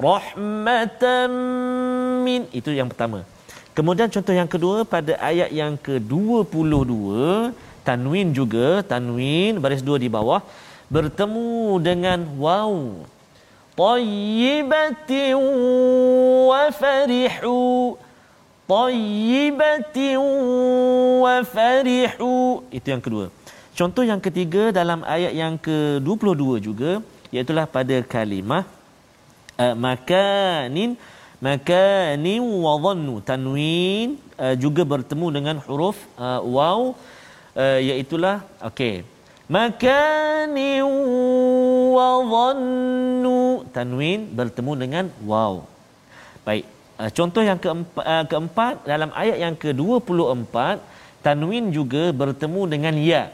rahmatan 0.07 1.29
min 2.25 2.41
itu 2.55 2.71
yang 2.71 2.87
pertama 2.87 3.27
Kemudian 3.75 4.07
contoh 4.07 4.31
yang 4.31 4.47
kedua 4.47 4.87
pada 4.87 5.19
ayat 5.19 5.51
yang 5.51 5.75
ke-22 5.75 6.95
tanwin 7.83 8.31
juga 8.31 8.79
tanwin 8.91 9.59
baris 9.59 9.83
dua 9.83 9.99
di 9.99 10.07
bawah 10.07 10.39
bertemu 10.87 11.83
dengan 11.83 12.19
waw. 12.39 13.03
Tayyibatin 13.75 15.35
wa 16.47 16.71
farihu. 16.71 17.99
Tayyibatin 18.63 20.23
wa 21.19 21.35
farihu. 21.43 22.63
Itu 22.71 22.87
yang 22.87 23.03
kedua. 23.03 23.27
Contoh 23.75 24.07
yang 24.07 24.23
ketiga 24.23 24.71
dalam 24.71 25.03
ayat 25.03 25.35
yang 25.35 25.59
ke-22 25.59 26.43
juga 26.63 26.91
iaitu 27.27 27.51
pada 27.51 27.95
kalimah 28.07 28.63
uh, 29.59 29.75
makanin 29.75 30.95
makanin 31.47 32.41
wa 32.65 32.73
dhannu. 32.83 33.15
Tanwin 33.29 34.17
uh, 34.41 34.55
juga 34.63 34.81
bertemu 34.93 35.27
dengan 35.37 35.55
huruf 35.65 35.97
uh, 36.17 36.41
waw 36.55 36.97
uh, 37.53 37.79
iaitu 37.89 38.17
okey. 38.69 39.05
Makani 39.45 40.81
wa 41.95 42.09
dhannu. 42.33 43.69
Tanwin 43.75 44.19
bertemu 44.33 44.71
dengan 44.83 45.05
waw. 45.29 45.53
Baik 46.45 46.65
uh, 46.99 47.07
contoh 47.11 47.43
yang 47.43 47.59
keempat, 47.59 48.05
uh, 48.05 48.23
keempat 48.27 48.85
dalam 48.87 49.11
ayat 49.13 49.37
yang 49.39 49.55
ke-24 49.55 50.79
tanwin 51.25 51.71
juga 51.73 52.13
bertemu 52.13 52.67
dengan 52.69 52.93
ya. 52.97 53.29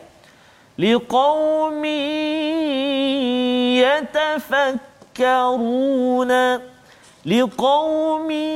Liqaumi 0.79 1.99
yatafakkaruna 3.83 6.61
liqaumi 7.21 8.49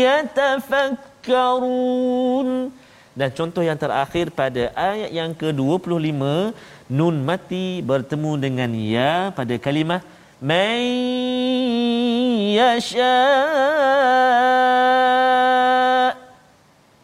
yatafakkarun 0.00 2.72
dan 3.12 3.28
contoh 3.36 3.60
yang 3.60 3.76
terakhir 3.76 4.32
pada 4.32 4.72
ayat 4.72 5.12
yang 5.12 5.36
ke-25 5.36 6.08
nun 6.88 7.16
mati 7.20 7.84
bertemu 7.84 8.32
dengan 8.40 8.72
ya 8.72 9.28
pada 9.36 9.52
kalimah 9.60 10.00
may 10.40 10.88
yasha 12.56 13.12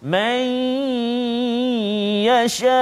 may 0.01 0.49
yasha 2.25 2.81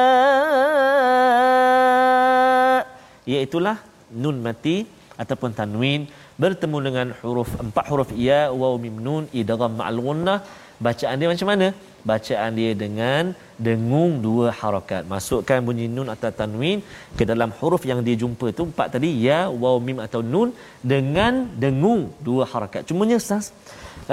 iaitulah 3.26 3.82
nun 4.14 4.38
mati 4.38 4.86
ataupun 5.22 5.50
tanwin 5.58 6.00
bertemu 6.42 6.78
dengan 6.86 7.06
huruf 7.20 7.50
empat 7.64 7.84
huruf 7.90 8.10
ya 8.28 8.40
waw 8.60 8.74
mim 8.84 8.96
nun 9.06 9.24
idgham 9.40 9.72
ma'al 9.80 10.00
ghunnah 10.06 10.38
bacaan 10.86 11.16
dia 11.20 11.28
macam 11.32 11.48
mana? 11.52 11.68
Bacaan 12.10 12.50
dia 12.58 12.72
dengan 12.82 13.22
dengung 13.66 14.12
dua 14.26 14.48
harakat 14.60 15.02
masukkan 15.12 15.58
bunyi 15.68 15.86
nun 15.96 16.08
atau 16.14 16.30
tanwin 16.40 16.78
ke 17.18 17.24
dalam 17.30 17.50
huruf 17.58 17.82
yang 17.90 18.00
dia 18.06 18.16
jumpa 18.22 18.46
tu 18.58 18.62
empat 18.70 18.88
tadi 18.94 19.10
ya 19.26 19.38
waw 19.62 19.76
mim 19.86 19.98
atau 20.06 20.20
nun 20.32 20.48
dengan 20.92 21.34
dengung 21.64 22.02
dua 22.28 22.44
harakat 22.52 22.82
cumanya 22.88 23.18
ustaz 23.22 23.46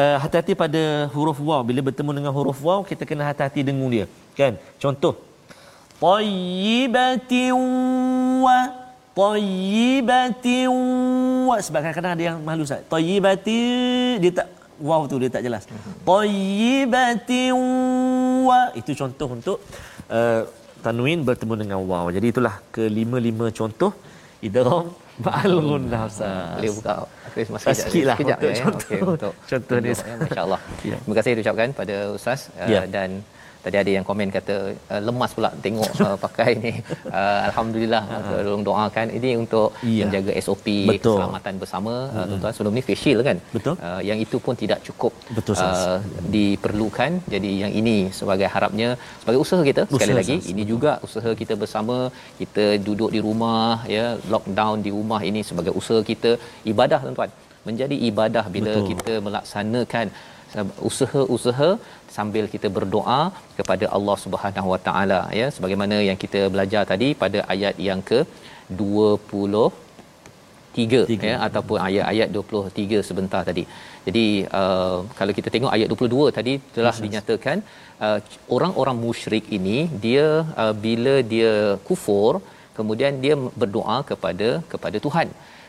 uh, 0.01 0.17
hati-hati 0.23 0.53
pada 0.63 0.81
huruf 1.13 1.37
waw. 1.49 1.61
Bila 1.69 1.79
bertemu 1.87 2.11
dengan 2.17 2.31
huruf 2.37 2.59
waw 2.67 2.79
kita 2.91 3.03
kena 3.09 3.23
hati-hati 3.29 3.61
dengung 3.69 3.91
dia. 3.95 4.05
Kan? 4.39 4.57
Contoh 4.81 5.13
tayyibatin 6.03 7.53
wa 8.45 8.82
tayyibatin 9.13 10.69
wa 11.49 11.57
sebab 11.61 11.79
kadang-kadang 11.81 12.13
ada 12.17 12.23
yang 12.29 12.37
malu 12.41 12.63
Ustaz 12.67 12.81
tayyibatin 12.89 14.17
dia 14.17 14.31
tak 14.39 14.47
wow 14.81 15.01
tu 15.05 15.15
dia 15.21 15.29
tak 15.29 15.43
jelas 15.45 15.63
tayyibatin 16.09 17.53
wa 18.47 18.59
itu 18.73 18.91
contoh 18.97 19.27
untuk 19.37 19.57
uh, 20.09 20.41
tanwin 20.81 21.21
bertemu 21.21 21.53
dengan 21.61 21.79
waw 21.85 22.05
jadi 22.09 22.27
itulah 22.33 22.55
kelima-lima 22.75 23.53
contoh 23.53 23.91
idgham 24.41 24.89
ma'al 25.21 25.55
ghunnah 25.61 26.01
Ustaz 26.09 26.57
boleh 26.57 26.73
buka 26.73 26.93
Chris 27.33 27.49
masih 27.49 27.67
Ah, 27.69 27.75
sikit 27.77 28.03
lah 28.09 28.15
sekejap 28.17 28.37
untuk 28.37 28.49
ya. 28.49 28.61
contoh. 28.61 28.85
Okey, 28.85 28.99
untuk 29.13 29.33
Contoh 29.49 29.77
ni. 29.81 29.89
untuk, 29.89 30.05
ya, 30.05 30.15
masya-Allah. 30.21 30.59
Ya. 30.85 30.97
Terima 31.01 31.15
kasih 31.17 31.31
diucapkan 31.33 31.69
pada 31.73 31.95
ustaz 32.13 32.39
uh, 32.53 32.69
Ya. 32.69 32.81
dan 32.85 33.09
tadi 33.65 33.77
ada 33.81 33.91
yang 33.97 34.05
komen 34.09 34.27
kata 34.37 34.55
uh, 34.93 35.01
lemas 35.07 35.31
pula 35.37 35.49
tengok 35.65 35.91
uh, 36.05 36.17
pakai 36.25 36.49
ni 36.63 36.71
uh, 37.19 37.39
alhamdulillah 37.47 38.03
uh, 38.15 38.21
tolong 38.43 38.63
doakan 38.69 39.07
ini 39.17 39.31
untuk 39.43 39.69
Ya. 39.93 40.03
menjaga 40.07 40.31
SOP 40.45 40.65
Betul. 40.89 41.15
keselamatan 41.15 41.53
bersama 41.61 41.93
uh, 42.15 42.25
tuan-tuan 42.29 42.53
sebelum 42.55 42.73
ni 42.77 42.83
face 42.87 43.01
shield 43.03 43.21
kan 43.27 43.37
Betul. 43.55 43.75
uh, 43.87 44.01
yang 44.09 44.19
itu 44.25 44.37
pun 44.45 44.55
tidak 44.63 44.79
cukup 44.87 45.13
Betul, 45.37 45.55
uh, 45.65 45.97
diperlukan 46.35 47.11
jadi 47.33 47.51
yang 47.63 47.73
ini 47.81 47.95
sebagai 48.19 48.47
harapnya 48.55 48.89
sebagai 49.21 49.39
usaha 49.45 49.61
kita 49.69 49.81
sekali 49.93 50.11
Usaha, 50.11 50.19
lagi 50.21 50.35
Ustaz. 50.39 50.51
ini 50.53 50.63
juga 50.73 50.91
usaha 51.07 51.31
kita 51.41 51.53
bersama 51.63 51.97
kita 52.41 52.65
duduk 52.87 53.09
di 53.15 53.21
rumah 53.27 53.63
ya 53.95 54.05
lockdown 54.33 54.77
di 54.87 54.91
rumah 54.97 55.21
ini 55.29 55.41
sebagai 55.49 55.73
usaha 55.81 56.01
kita 56.11 56.31
ibadah 56.73 56.99
tuan-tuan 57.05 57.31
menjadi 57.67 57.95
ibadah 58.09 58.45
bila. 58.55 58.71
Betul. 58.75 58.87
kita 58.91 59.13
melaksanakan 59.27 60.07
usaha-usaha 60.89 61.69
sambil 62.15 62.45
kita 62.53 62.67
berdoa 62.77 63.21
kepada 63.59 63.85
Allah 63.97 64.17
Subhanahu 64.25 64.67
Wa 64.73 64.79
Taala 64.87 65.21
ya. 65.39 65.47
Sebagaimana 65.55 65.97
yang 66.09 66.19
kita 66.25 66.41
belajar 66.55 66.83
tadi 66.91 67.09
pada 67.23 67.41
ayat 67.55 67.77
yang 67.89 68.01
ke 68.11 68.19
20 68.81 69.63
3 70.77 71.01
ya 71.29 71.35
ataupun 71.47 71.77
ayat-ayat 71.87 72.29
23 72.37 73.07
sebentar 73.09 73.41
tadi. 73.49 73.63
Jadi 74.07 74.25
uh, 74.59 74.97
kalau 75.19 75.33
kita 75.37 75.49
tengok 75.55 75.71
ayat 75.75 75.87
22 75.95 76.37
tadi 76.37 76.53
telah 76.75 76.93
yes, 76.95 77.03
dinyatakan 77.05 77.57
uh, 78.05 78.19
orang-orang 78.55 78.97
musyrik 79.05 79.45
ini 79.57 79.77
dia 80.05 80.27
uh, 80.63 80.73
bila 80.85 81.15
dia 81.33 81.53
kufur 81.89 82.33
kemudian 82.77 83.21
dia 83.23 83.35
berdoa 83.61 83.97
kepada 84.11 84.49
kepada 84.71 84.97
Tuhan 85.05 85.27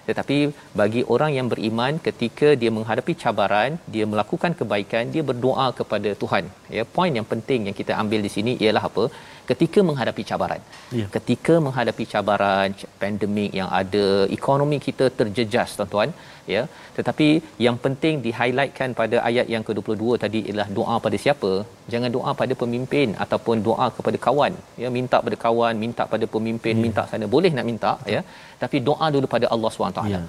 tetapi 0.08 0.38
bagi 0.80 1.02
orang 1.14 1.32
yang 1.38 1.46
beriman 1.52 2.00
ketika 2.06 2.48
dia 2.62 2.70
menghadapi 2.76 3.12
cabaran 3.22 3.78
dia 3.94 4.06
melakukan 4.12 4.52
kebaikan 4.60 5.12
dia 5.14 5.22
berdoa 5.30 5.68
kepada 5.78 6.12
Tuhan. 6.22 6.46
Ya 6.76 6.84
poin 6.96 7.12
yang 7.18 7.28
penting 7.32 7.60
yang 7.68 7.76
kita 7.80 7.94
ambil 8.02 8.20
di 8.26 8.32
sini 8.36 8.54
ialah 8.64 8.84
apa 8.90 9.04
ketika 9.50 9.80
menghadapi 9.88 10.22
cabaran. 10.30 10.62
Ya. 10.98 11.06
ketika 11.14 11.54
menghadapi 11.66 12.04
cabaran 12.12 12.68
pandemik 13.02 13.52
yang 13.60 13.70
ada 13.80 14.04
ekonomi 14.36 14.78
kita 14.86 15.06
terjejas 15.18 15.70
tuan-tuan 15.78 16.10
ya. 16.54 16.62
Tetapi 16.96 17.28
yang 17.66 17.76
penting 17.84 18.14
di 18.24 18.30
highlightkan 18.38 18.90
pada 19.00 19.16
ayat 19.28 19.46
yang 19.54 19.64
ke-22 19.68 20.18
tadi 20.24 20.40
ialah 20.48 20.68
doa 20.78 20.96
pada 21.06 21.18
siapa? 21.24 21.52
Jangan 21.94 22.10
doa 22.16 22.32
pada 22.42 22.56
pemimpin 22.62 23.16
ataupun 23.24 23.56
doa 23.68 23.88
kepada 23.96 24.20
kawan. 24.26 24.54
Ya 24.82 24.90
minta 24.98 25.18
pada 25.26 25.38
kawan 25.46 25.74
minta 25.84 26.04
pada 26.14 26.28
pemimpin 26.36 26.74
ya. 26.78 26.84
minta 26.86 27.04
sana. 27.12 27.28
Boleh 27.36 27.52
nak 27.58 27.68
minta 27.72 27.92
ya. 28.14 28.22
Tapi 28.62 28.78
doa 28.90 29.08
dulu 29.16 29.28
pada 29.36 29.48
Allah 29.56 29.72
SWT 29.72 30.02
ya. 30.14 30.22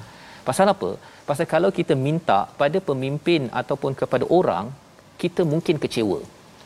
pasal 0.50 0.68
apa? 0.76 0.90
Pasal 1.30 1.46
kalau 1.54 1.70
kita 1.78 1.94
minta 2.08 2.40
pada 2.64 2.80
pemimpin 2.90 3.44
ataupun 3.62 3.94
kepada 4.02 4.28
orang 4.40 4.66
kita 5.24 5.42
mungkin 5.54 5.78
kecewa. 5.86 6.20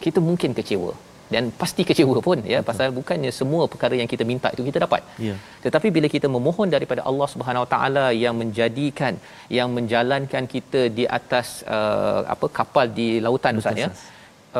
Kita 0.03 0.19
mungkin 0.27 0.51
kecewa 0.57 0.91
dan 1.33 1.43
pasti 1.61 1.81
kecewa 1.89 2.15
pun 2.27 2.37
ya 2.53 2.59
Betul. 2.59 2.67
pasal 2.69 2.87
bukannya 2.99 3.31
semua 3.39 3.63
perkara 3.73 3.95
yang 4.01 4.09
kita 4.13 4.23
minta 4.31 4.49
itu 4.55 4.63
kita 4.69 4.79
dapat. 4.85 5.01
Ya. 5.27 5.35
Tetapi 5.65 5.87
bila 5.97 6.07
kita 6.15 6.27
memohon 6.35 6.69
daripada 6.75 7.01
Allah 7.09 7.27
Subhanahu 7.33 7.63
Wa 7.65 7.69
Taala 7.73 8.05
yang 8.23 8.35
menjadikan 8.41 9.15
yang 9.57 9.69
menjalankan 9.77 10.45
kita 10.55 10.81
di 10.99 11.05
atas 11.19 11.47
uh, 11.77 12.21
apa 12.33 12.49
kapal 12.59 12.87
di 12.99 13.09
lautan 13.25 13.61
Ustaz 13.61 13.81
ya. 13.83 13.89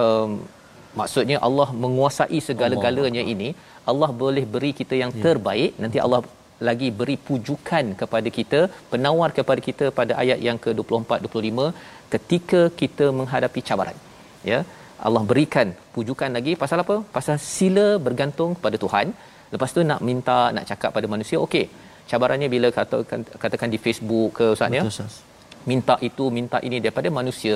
Um, 0.02 0.32
maksudnya 1.00 1.38
Allah 1.48 1.70
menguasai 1.84 2.40
segala-galanya 2.50 3.24
ini, 3.34 3.50
Allah 3.92 4.10
boleh 4.24 4.44
beri 4.54 4.72
kita 4.80 4.96
yang 5.04 5.12
ya. 5.18 5.22
terbaik, 5.26 5.72
nanti 5.84 5.98
Allah 6.06 6.22
lagi 6.70 6.88
beri 7.00 7.16
pujukan 7.28 7.86
kepada 8.02 8.30
kita, 8.38 8.60
penawar 8.92 9.30
kepada 9.38 9.62
kita 9.68 9.86
pada 10.00 10.14
ayat 10.24 10.40
yang 10.48 10.58
ke-24 10.64 11.12
25 11.28 11.68
ketika 12.14 12.62
kita 12.82 13.08
menghadapi 13.20 13.62
cabaran. 13.70 13.98
Ya. 14.52 14.60
Allah 15.08 15.24
berikan 15.32 15.68
pujukan 15.96 16.30
lagi 16.38 16.54
pasal 16.62 16.80
apa? 16.84 16.96
Pasal 17.18 17.38
sila 17.54 17.88
bergantung 18.08 18.52
pada 18.64 18.78
Tuhan. 18.84 19.08
Lepas 19.54 19.70
tu 19.76 19.82
nak 19.92 20.02
minta, 20.10 20.40
nak 20.56 20.66
cakap 20.72 20.92
pada 20.98 21.08
manusia, 21.14 21.38
okey. 21.46 21.66
Cabarannya 22.10 22.48
bila 22.56 22.68
katakan 22.78 23.22
katakan 23.44 23.70
di 23.74 23.80
Facebook 23.86 24.30
ke 24.38 24.46
Ustaz 24.56 24.78
ya. 24.78 24.84
Minta 25.70 25.96
itu, 26.08 26.26
minta 26.38 26.58
ini 26.68 26.78
daripada 26.84 27.10
manusia, 27.18 27.56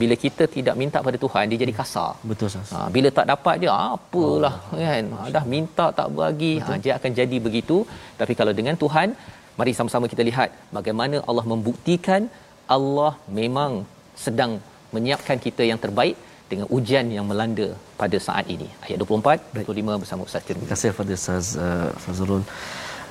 bila 0.00 0.14
kita 0.24 0.44
tidak 0.54 0.74
minta 0.80 0.98
pada 1.06 1.18
Tuhan, 1.24 1.44
dia 1.50 1.58
jadi 1.64 1.74
kasar. 1.80 2.10
Betul 2.30 2.46
Ustaz. 2.50 2.72
Ha, 2.74 2.78
bila 2.96 3.08
tak 3.18 3.26
dapat 3.32 3.56
dia, 3.62 3.72
apalah 3.96 4.54
oh. 4.72 4.80
kan. 4.84 5.04
Ha, 5.18 5.28
dah 5.36 5.44
minta 5.54 5.86
tak 5.98 6.08
bagi, 6.20 6.54
ha, 6.64 6.76
dia 6.84 6.92
akan 6.98 7.10
jadi 7.20 7.38
begitu. 7.46 7.78
Tapi 8.20 8.34
kalau 8.40 8.52
dengan 8.58 8.76
Tuhan, 8.82 9.08
mari 9.58 9.72
sama-sama 9.78 10.06
kita 10.12 10.22
lihat 10.30 10.50
bagaimana 10.76 11.16
Allah 11.30 11.44
membuktikan 11.52 12.22
Allah 12.76 13.12
memang 13.40 13.72
sedang 14.24 14.52
menyiapkan 14.94 15.38
kita 15.46 15.62
yang 15.70 15.80
terbaik 15.84 16.16
dengan 16.50 16.66
ujian 16.76 17.06
yang 17.16 17.26
melanda 17.30 17.68
pada 18.00 18.16
saat 18.26 18.46
ini. 18.54 18.68
Ayat 18.84 18.98
24 19.02 19.64
25 19.64 20.02
bersama 20.02 20.22
Ustaz 20.28 20.42
Tirmizi. 20.46 20.66
Terima 20.66 20.72
kasih 20.72 20.88
kepada 20.92 21.12
Ustaz 21.20 21.46
uh, 21.66 21.88
Fazrul. 22.04 22.42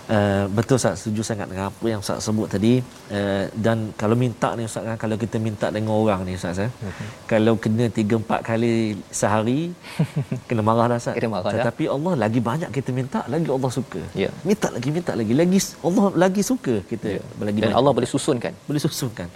Uh, 0.04 0.46
betul 0.56 0.76
Ustaz, 0.80 0.96
setuju 1.00 1.22
sangat 1.28 1.48
dengan 1.52 1.66
apa 1.72 1.86
yang 1.92 2.02
Ustaz 2.04 2.20
sebut 2.28 2.48
tadi 2.54 2.72
uh, 3.18 3.44
dan 3.66 3.78
kalau 4.02 4.16
minta 4.24 4.50
ni 4.60 4.68
Ustaz 4.70 4.84
kan 4.88 4.98
kalau 5.04 5.16
kita 5.22 5.40
minta 5.46 5.68
dengan 5.76 5.96
orang 5.96 6.28
ni 6.28 6.34
Ustaz 6.40 6.60
eh, 6.66 6.68
uh-huh. 6.68 7.08
kalau 7.32 7.54
kena 7.64 7.86
3 7.88 8.20
4 8.20 8.50
kali 8.50 8.72
sehari 9.20 9.62
kena 10.50 10.62
marah 10.70 10.92
dah 10.92 11.00
Ustaz. 11.00 11.16
Kena 11.16 11.32
marah 11.36 11.56
Tetapi 11.56 11.88
dah. 11.88 11.96
Allah 11.96 12.14
lagi 12.24 12.42
banyak 12.50 12.70
kita 12.78 12.92
minta 13.00 13.22
lagi 13.34 13.48
Allah 13.58 13.72
suka. 13.80 14.02
Yeah. 14.24 14.36
Minta 14.50 14.68
lagi 14.76 14.92
minta 14.98 15.14
lagi 15.22 15.34
lagi 15.42 15.60
Allah 15.88 16.06
lagi 16.24 16.44
suka 16.52 16.76
kita 16.92 17.08
yeah. 17.16 17.46
lagi 17.48 17.60
dan 17.64 17.72
banyak. 17.72 17.80
Allah 17.80 17.94
boleh 18.00 18.10
susunkan. 18.16 18.54
Boleh 18.68 18.84
susunkan. 18.88 19.32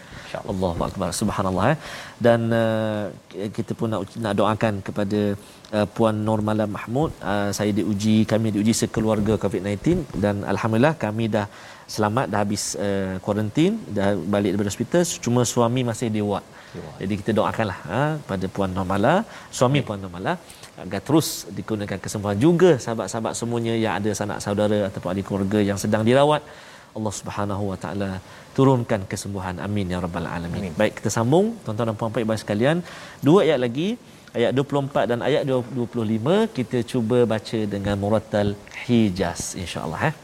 Allah 0.52 0.74
Akbar. 0.88 1.10
Subhanallah 1.20 1.66
eh. 1.74 1.78
dan 2.26 2.40
uh, 2.62 3.04
kita 3.58 3.72
pun 3.80 3.90
nak 3.94 4.02
nak 4.26 4.34
doakan 4.40 4.74
kepada 4.88 5.22
uh, 5.78 5.88
puan 5.96 6.18
Normala 6.30 6.66
Mahmud. 6.76 7.12
Uh, 7.32 7.50
saya 7.58 7.72
diuji 7.80 8.18
kami 8.32 8.54
diuji 8.56 8.74
sekeluarga 8.82 9.36
COVID-19 9.44 9.78
dan 10.24 10.46
alhamdulillah 10.54 10.96
kami 11.06 11.28
dah 11.36 11.48
selamat 11.96 12.26
dah 12.32 12.40
habis 12.44 12.64
uh, 12.88 13.16
kuarantin 13.26 13.74
dah 13.98 14.08
balik 14.36 14.54
dari 14.54 14.70
hospital. 14.74 15.04
Cuma 15.26 15.44
suami 15.54 15.84
masih 15.92 16.10
di 16.18 16.24
ward. 16.30 16.48
Jadi 17.02 17.14
kita 17.20 17.32
doakanlah 17.40 17.80
ha, 17.90 18.02
pada 18.30 18.46
puan 18.56 18.72
Normala 18.78 19.14
suami 19.58 19.80
puan 19.88 20.00
Normala 20.06 20.34
agar 20.84 21.02
terus 21.08 21.28
digunakan 21.58 21.98
kesembuhan. 22.06 22.38
Juga 22.46 22.72
sahabat-sahabat 22.86 23.34
semuanya 23.40 23.74
yang 23.84 23.94
ada 24.00 24.12
sanak 24.20 24.40
saudara 24.46 24.80
ataupun 24.88 25.10
adik 25.14 25.26
keluarga 25.28 25.60
yang 25.70 25.80
sedang 25.84 26.04
dirawat 26.10 26.42
Allah 26.98 27.14
Subhanahu 27.20 27.64
Wa 27.72 27.78
Taala 27.84 28.12
turunkan 28.58 29.02
kesembuhan. 29.12 29.56
Amin 29.66 29.94
ya 29.94 30.00
rabbal 30.06 30.28
alamin. 30.36 30.62
Amin. 30.62 30.74
baik 30.82 30.94
kita 31.00 31.10
sambung. 31.18 31.48
Tuan-tuan 31.64 31.88
dan 31.90 31.98
puan-puan 32.00 32.24
ibu 32.26 32.34
sekalian 32.46 32.78
dua 33.28 33.40
ayat 33.48 33.60
lagi. 33.66 33.90
Ayat 34.38 34.52
24 34.54 35.10
dan 35.12 35.20
ayat 35.28 35.44
25 35.50 36.54
kita 36.58 36.78
cuba 36.92 37.20
baca 37.34 37.60
dengan 37.74 37.96
murattal 38.02 38.50
hijaz 38.86 39.42
insyaallah 39.64 40.02
eh. 40.10 40.16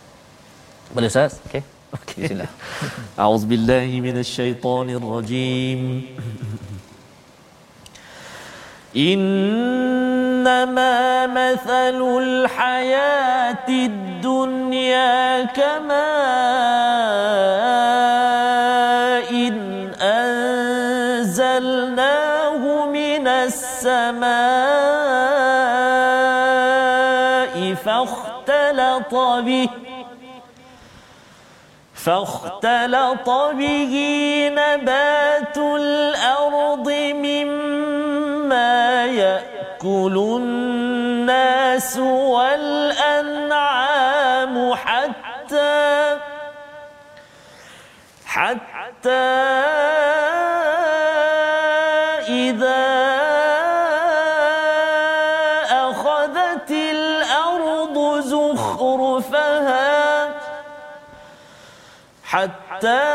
Boleh 0.96 1.10
ustaz? 1.14 1.34
Okey. 1.48 1.64
Okey. 1.98 2.22
Bismillah. 2.22 2.52
Auzubillahi 3.26 3.96
minasyaitonirrajim 4.06 5.82
إنما 8.98 10.88
مثل 11.28 12.18
الحياة 12.22 13.68
الدنيا 13.70 15.44
كماء 15.44 15.94
إن 19.32 19.92
أنزلناه 21.22 22.86
من 22.86 23.28
السماء 23.28 24.34
فاختلط 27.74 29.16
به 29.46 29.70
فاختلط 31.94 33.30
به 33.30 33.94
نبات 34.54 35.58
الأرض 35.58 36.90
مما 37.14 37.63
يأكل 39.84 40.18
الناس 40.42 41.98
والأنعام 42.32 43.54
حتى 44.76 46.18
حتى 48.26 49.10
إذا 52.30 52.86
أخذت 55.72 56.72
الأرض 56.72 58.20
زخرفها 58.20 59.84
حتى 62.24 63.13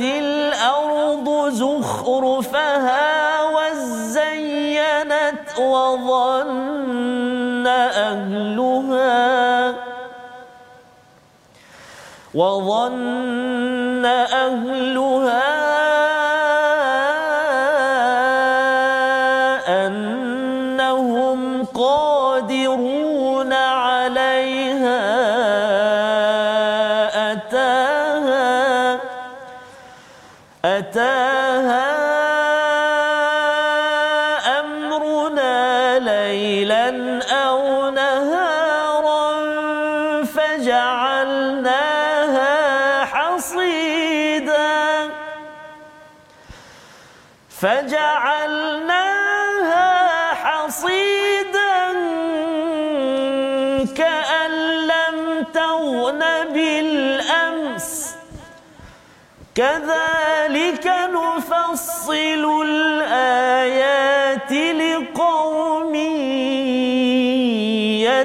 الأرض 0.00 1.48
زخرفها 1.48 3.42
وزينت 3.42 5.58
وظن 5.58 7.66
أهلها 7.66 9.74
وظن 12.34 14.04
أهلها 14.04 15.85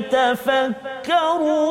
يتفكرون. 0.02 1.62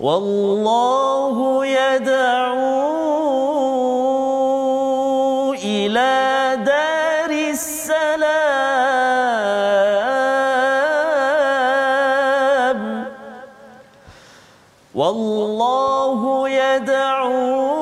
والله 0.00 1.66
يدعو 1.66 2.80
إلى 5.52 6.56
دار 6.64 7.30
السلام. 7.30 8.80
والله 14.94 16.48
يدعو 16.48 17.79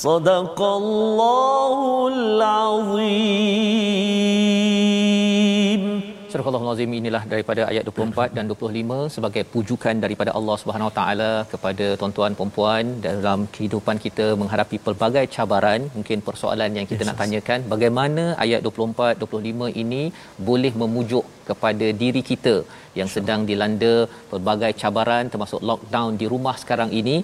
صدق 0.00 0.58
الله 0.80 1.78
العظيم 2.14 3.86
Surah 6.36 6.50
Al-Azim 6.58 6.90
inilah 6.98 7.20
daripada 7.32 7.62
ayat 7.72 7.84
24 7.90 8.36
dan 8.36 8.44
25 8.52 8.96
sebagai 9.14 9.42
pujukan 9.52 9.94
daripada 10.04 10.30
Allah 10.38 10.56
Subhanahu 10.62 10.88
Wa 10.90 10.94
Taala 10.98 11.30
kepada 11.52 11.86
tuan-tuan 12.00 12.36
puan-puan 12.38 12.84
dalam 13.06 13.38
kehidupan 13.54 13.96
kita 14.06 14.26
menghadapi 14.40 14.78
pelbagai 14.86 15.24
cabaran 15.36 15.80
mungkin 15.96 16.24
persoalan 16.28 16.76
yang 16.78 16.86
kita 16.90 17.02
yes, 17.02 17.08
nak 17.10 17.18
tanyakan 17.22 17.60
bagaimana 17.74 18.24
ayat 18.44 18.60
24 18.72 19.24
25 19.24 19.82
ini 19.84 20.02
boleh 20.50 20.72
memujuk 20.82 21.24
kepada 21.50 21.88
diri 22.02 22.22
kita 22.30 22.54
yang 22.98 23.08
sedang 23.16 23.40
dilanda 23.50 23.94
pelbagai 24.32 24.72
cabaran 24.82 25.32
termasuk 25.32 25.62
lockdown 25.70 26.12
di 26.22 26.28
rumah 26.34 26.56
sekarang 26.64 26.92
ini 27.00 27.16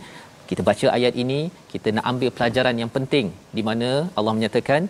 Kita 0.49 0.61
baca 0.69 0.87
ayat 0.97 1.13
ini 1.23 1.39
kita 1.73 1.89
nak 1.95 2.05
ambil 2.11 2.29
pelajaran 2.35 2.75
yang 2.81 2.91
penting 2.95 3.27
di 3.57 3.63
mana 3.69 3.89
Allah 4.17 4.33
menyatakan 4.37 4.81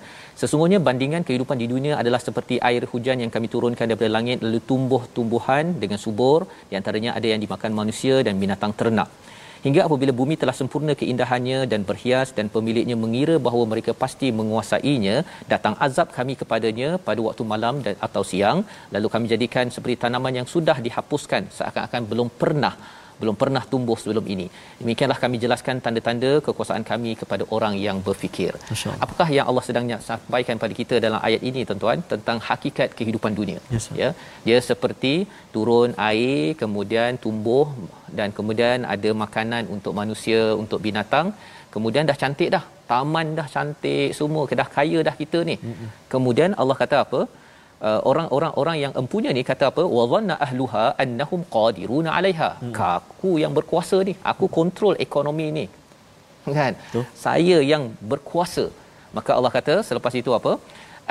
sesungguhnya 0.41 0.79
bandingan 0.87 1.23
kehidupan 1.27 1.57
di 1.63 1.67
dunia 1.73 1.93
adalah 2.01 2.21
seperti 2.27 2.57
air 2.69 2.83
hujan 2.91 3.23
yang 3.23 3.31
kami 3.35 3.47
turunkan 3.53 3.85
daripada 3.91 4.11
langit 4.17 4.37
lalu 4.45 4.59
tumbuh 4.71 5.01
tumbuhan 5.15 5.65
dengan 5.83 5.99
subur. 6.05 6.39
Di 6.69 6.75
antaranya 6.79 7.11
ada 7.17 7.27
yang 7.31 7.41
dimakan 7.45 7.71
manusia 7.79 8.17
dan 8.27 8.35
binatang 8.43 8.73
ternak. 8.81 9.09
Hingga 9.65 9.81
apabila 9.87 10.11
bumi 10.19 10.35
telah 10.41 10.55
sempurna 10.57 10.93
keindahannya 10.99 11.59
dan 11.71 11.81
berhias 11.89 12.29
dan 12.37 12.45
pemiliknya 12.55 12.95
mengira 13.03 13.35
bahawa 13.47 13.63
mereka 13.71 13.91
pasti 14.03 14.27
menguasainya 14.39 15.15
datang 15.53 15.75
azab 15.85 16.13
kami 16.17 16.33
kepadanya 16.41 16.89
pada 17.07 17.19
waktu 17.27 17.43
malam 17.53 17.75
dan 17.85 17.95
atau 18.07 18.23
siang. 18.31 18.59
Lalu 18.95 19.07
kami 19.13 19.25
jadikan 19.33 19.73
seperti 19.75 19.97
tanaman 20.03 20.37
yang 20.39 20.47
sudah 20.53 20.77
dihapuskan 20.85 21.49
seakan-akan 21.57 22.03
belum 22.11 22.29
pernah 22.43 22.73
belum 23.21 23.35
pernah 23.41 23.63
tumbuh 23.71 23.97
sebelum 24.01 24.25
ini. 24.33 24.47
Demikianlah 24.81 25.19
kami 25.23 25.37
jelaskan 25.43 25.75
tanda-tanda 25.85 26.31
kekuasaan 26.47 26.83
kami 26.91 27.11
kepada 27.21 27.43
orang 27.55 27.75
yang 27.85 27.97
berfikir. 28.07 28.53
Apakah 29.05 29.27
yang 29.37 29.45
Allah 29.49 29.63
sedang 29.67 29.85
sampaikan 30.09 30.57
pada 30.63 30.73
kita 30.79 30.95
dalam 31.05 31.19
ayat 31.27 31.41
ini 31.49 31.61
tuan-tuan 31.69 32.01
tentang 32.13 32.39
hakikat 32.49 32.89
kehidupan 32.99 33.33
dunia. 33.39 33.59
Yes, 33.75 33.87
ya. 34.01 34.09
Dia 34.47 34.59
seperti 34.69 35.13
turun 35.55 35.91
air 36.09 36.55
kemudian 36.61 37.11
tumbuh 37.25 37.67
dan 38.19 38.31
kemudian 38.37 38.87
ada 38.95 39.11
makanan 39.23 39.63
untuk 39.75 39.93
manusia, 40.01 40.41
untuk 40.63 40.81
binatang. 40.87 41.29
Kemudian 41.75 42.05
dah 42.11 42.17
cantik 42.23 42.51
dah. 42.55 42.65
Taman 42.91 43.27
dah 43.37 43.47
cantik 43.53 44.09
semua, 44.19 44.43
dah 44.59 44.69
kaya 44.75 44.99
dah 45.07 45.15
kita 45.21 45.39
ni. 45.49 45.55
Kemudian 46.13 46.51
Allah 46.61 46.77
kata 46.83 46.97
apa? 47.05 47.21
Uh, 47.87 47.99
orang-orang 48.09 48.53
orang 48.61 48.77
yang 48.83 48.93
empunya 49.01 49.31
ni 49.37 49.41
kata 49.49 49.65
apa? 49.71 49.83
Wadhanna 49.97 50.35
ahluha 50.45 50.85
annahum 51.03 51.41
qadiruna 51.55 52.09
'alaiha. 52.15 52.49
Hmm. 52.61 52.73
aku 52.93 53.31
yang 53.43 53.53
berkuasa 53.57 53.97
ni 54.07 54.13
aku 54.31 54.47
kontrol 54.59 54.95
ekonomi 55.07 55.47
ni. 55.57 55.65
Kan? 56.57 56.73
Betul. 56.79 57.03
saya 57.25 57.57
yang 57.73 57.85
berkuasa. 58.11 58.65
Maka 59.17 59.31
Allah 59.37 59.51
kata 59.57 59.75
selepas 59.89 60.13
itu 60.21 60.33
apa? 60.39 60.53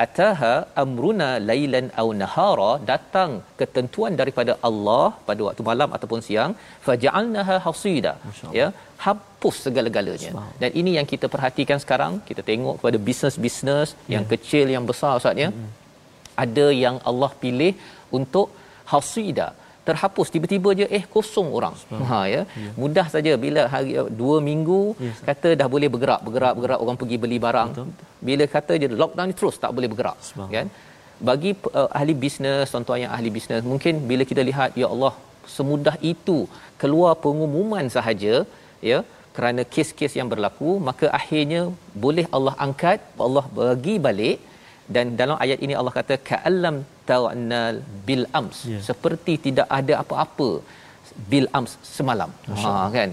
Ataha 0.05 0.53
amruna 0.83 1.29
lailan 1.51 1.87
aw 2.01 2.07
nahara. 2.23 2.73
Datang 2.91 3.31
ketentuan 3.61 4.13
daripada 4.21 4.53
Allah 4.69 5.07
pada 5.31 5.41
waktu 5.47 5.63
malam 5.71 5.89
ataupun 5.99 6.21
siang. 6.27 6.53
Faja'alnaha 6.89 7.57
hasida 7.69 8.15
ya 8.59 8.69
hapus 9.07 9.57
segala-galanya. 9.69 10.33
Dan 10.61 10.71
ini 10.81 10.93
yang 10.99 11.09
kita 11.15 11.29
perhatikan 11.37 11.81
sekarang 11.87 12.15
kita 12.29 12.43
tengok 12.53 12.77
kepada 12.83 13.01
bisnes-bisnes 13.09 13.91
yeah. 13.95 14.13
yang 14.17 14.25
kecil 14.35 14.67
yang 14.77 14.87
besar 14.93 15.15
ustaz 15.23 15.45
ya. 15.47 15.51
Hmm 15.55 15.73
ada 16.45 16.67
yang 16.85 16.97
Allah 17.11 17.31
pilih 17.43 17.73
untuk 18.19 18.49
hasida 18.93 19.49
terhapus. 19.89 20.29
Tiba-tiba 20.35 20.71
je 20.79 20.87
eh 20.99 21.05
kosong 21.15 21.49
orang. 21.59 21.75
Ha 22.11 22.19
ya. 22.35 22.43
Yeah. 22.63 22.75
mudah 22.83 23.07
saja 23.15 23.33
bila 23.45 23.63
hari 23.75 23.93
dua 24.21 24.37
minggu 24.49 24.81
yes. 25.07 25.21
kata 25.29 25.51
dah 25.61 25.69
boleh 25.75 25.89
bergerak 25.95 26.21
bergerak 26.27 26.53
bergerak 26.59 26.81
orang 26.85 26.99
pergi 27.03 27.19
beli 27.25 27.39
barang. 27.47 27.71
Betul. 27.77 27.89
bila 28.29 28.45
kata 28.57 28.73
je 28.83 28.87
lockdown 29.03 29.29
ni 29.31 29.35
terus 29.41 29.57
tak 29.65 29.73
boleh 29.79 29.91
bergerak 29.93 30.19
kan? 30.57 30.69
Bagi 31.29 31.51
uh, 31.81 31.89
ahli 31.99 32.15
bisnes 32.23 32.73
tuan-tuan 32.73 33.01
yang 33.05 33.13
ahli 33.17 33.31
bisnes 33.37 33.63
mungkin 33.73 33.95
bila 34.11 34.23
kita 34.31 34.43
lihat 34.51 34.73
ya 34.83 34.89
Allah 34.95 35.13
semudah 35.57 35.97
itu 36.13 36.39
keluar 36.83 37.13
pengumuman 37.25 37.87
sahaja 37.97 38.35
ya 38.91 38.99
kerana 39.37 39.63
kes-kes 39.75 40.13
yang 40.19 40.29
berlaku 40.33 40.71
maka 40.89 41.07
akhirnya 41.19 41.63
boleh 42.05 42.27
Allah 42.37 42.55
angkat 42.67 43.01
Allah 43.27 43.45
bagi 43.61 43.97
balik 44.07 44.39
dan 44.95 45.07
dalam 45.21 45.37
ayat 45.45 45.59
ini 45.67 45.75
Allah 45.81 45.95
kata 45.99 46.15
ka'allam 46.31 46.77
ta'nal 47.11 47.77
bil 48.09 48.25
ams. 48.41 48.59
Yeah. 48.71 48.83
seperti 48.89 49.35
tidak 49.47 49.69
ada 49.79 49.95
apa-apa 50.03 50.49
bil 51.31 51.47
ams 51.59 51.73
semalam. 51.97 52.31
Ha 52.63 52.73
kan? 52.97 53.11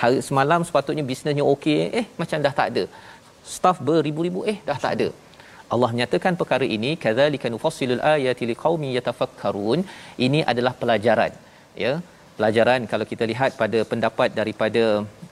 Hari 0.00 0.18
semalam 0.28 0.60
sepatutnya 0.68 1.04
bisnesnya 1.10 1.44
okey 1.52 1.78
eh 2.00 2.06
macam 2.20 2.38
dah 2.46 2.54
tak 2.60 2.68
ada. 2.72 2.84
Staff 3.54 3.78
beribu-ribu 3.88 4.42
eh 4.52 4.58
dah 4.68 4.78
tak 4.84 4.92
ada. 4.96 5.08
Allah 5.74 5.90
nyatakan 5.98 6.34
perkara 6.40 6.66
ini 6.76 6.90
kadzalika 7.04 7.48
nufassilul 7.54 8.02
ayati 8.14 8.44
liqaumin 8.52 8.90
yatafakkarun. 8.98 9.80
Ini 10.26 10.42
adalah 10.52 10.74
pelajaran 10.82 11.32
ya. 11.84 11.94
Pelajaran 12.38 12.80
kalau 12.90 13.04
kita 13.12 13.24
lihat 13.32 13.50
pada 13.60 13.78
pendapat 13.90 14.28
daripada 14.38 14.82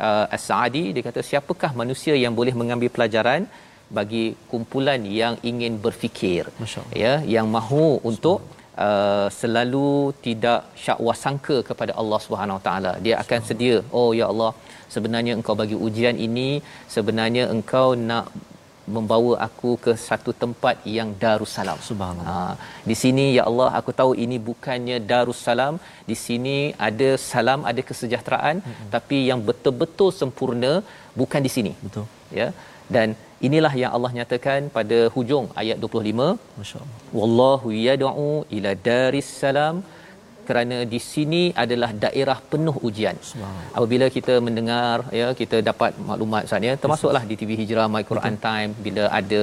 uh, 0.06 0.26
As-Sa'di 0.36 0.84
dia 0.96 1.02
kata 1.08 1.20
siapakah 1.30 1.70
manusia 1.80 2.14
yang 2.24 2.32
boleh 2.38 2.54
mengambil 2.60 2.90
pelajaran 2.96 3.42
bagi 3.98 4.24
kumpulan 4.50 5.00
yang 5.20 5.34
ingin 5.50 5.74
berfikir 5.84 6.44
ya 7.02 7.14
yang 7.34 7.46
mahu 7.56 7.86
untuk 8.10 8.38
uh, 8.86 9.28
selalu 9.40 9.90
tidak 10.26 10.60
syakwa 10.84 11.14
sangka 11.24 11.56
kepada 11.68 11.92
Allah 12.00 12.20
Subhanahu 12.26 12.60
taala. 12.66 12.92
Dia 13.04 13.14
akan 13.22 13.40
sedia 13.50 13.76
oh 13.98 14.10
ya 14.20 14.26
Allah 14.32 14.50
sebenarnya 14.94 15.32
engkau 15.38 15.56
bagi 15.62 15.76
ujian 15.86 16.18
ini 16.26 16.48
sebenarnya 16.96 17.44
engkau 17.54 17.88
nak 18.08 18.26
membawa 18.94 19.32
aku 19.46 19.70
ke 19.84 19.92
satu 20.06 20.30
tempat 20.42 20.76
yang 20.96 21.10
darussalam. 21.22 21.78
Subhanallah. 21.88 22.34
Ha, 22.48 22.56
di 22.90 22.96
sini 23.02 23.24
ya 23.36 23.44
Allah 23.50 23.68
aku 23.78 23.90
tahu 24.00 24.12
ini 24.24 24.36
bukannya 24.48 24.96
darussalam. 25.12 25.76
Di 26.10 26.16
sini 26.24 26.56
ada 26.88 27.10
salam 27.30 27.64
ada 27.70 27.82
kesejahteraan 27.90 28.56
mm-hmm. 28.60 28.90
tapi 28.94 29.18
yang 29.30 29.40
betul-betul 29.48 30.10
sempurna 30.20 30.72
bukan 31.20 31.40
di 31.46 31.52
sini. 31.56 31.72
Betul. 31.86 32.06
Ya 32.40 32.48
dan 32.96 33.16
inilah 33.48 33.72
yang 33.82 33.92
Allah 33.96 34.12
nyatakan 34.18 34.70
pada 34.76 34.98
hujung 35.14 35.46
ayat 35.62 35.78
25 35.86 36.60
masyaallah 36.60 37.00
wallahu 37.18 37.68
yad'u 37.88 38.30
ila 38.56 38.72
daris 38.88 39.30
salam 39.42 39.76
kerana 40.48 40.76
di 40.92 41.00
sini 41.10 41.42
adalah 41.62 41.90
daerah 42.04 42.36
penuh 42.52 42.74
ujian. 42.88 43.16
Apabila 43.76 44.06
kita 44.16 44.34
mendengar 44.46 44.96
ya 45.20 45.28
kita 45.40 45.58
dapat 45.70 45.92
maklumat 46.08 46.42
saatnya 46.50 46.74
termasuklah 46.82 47.22
di 47.30 47.34
TV 47.40 47.50
Hijrah 47.60 47.86
My 47.94 48.04
Quran 48.10 48.36
Betul. 48.36 48.44
Time 48.48 48.70
bila 48.86 49.04
ada 49.20 49.42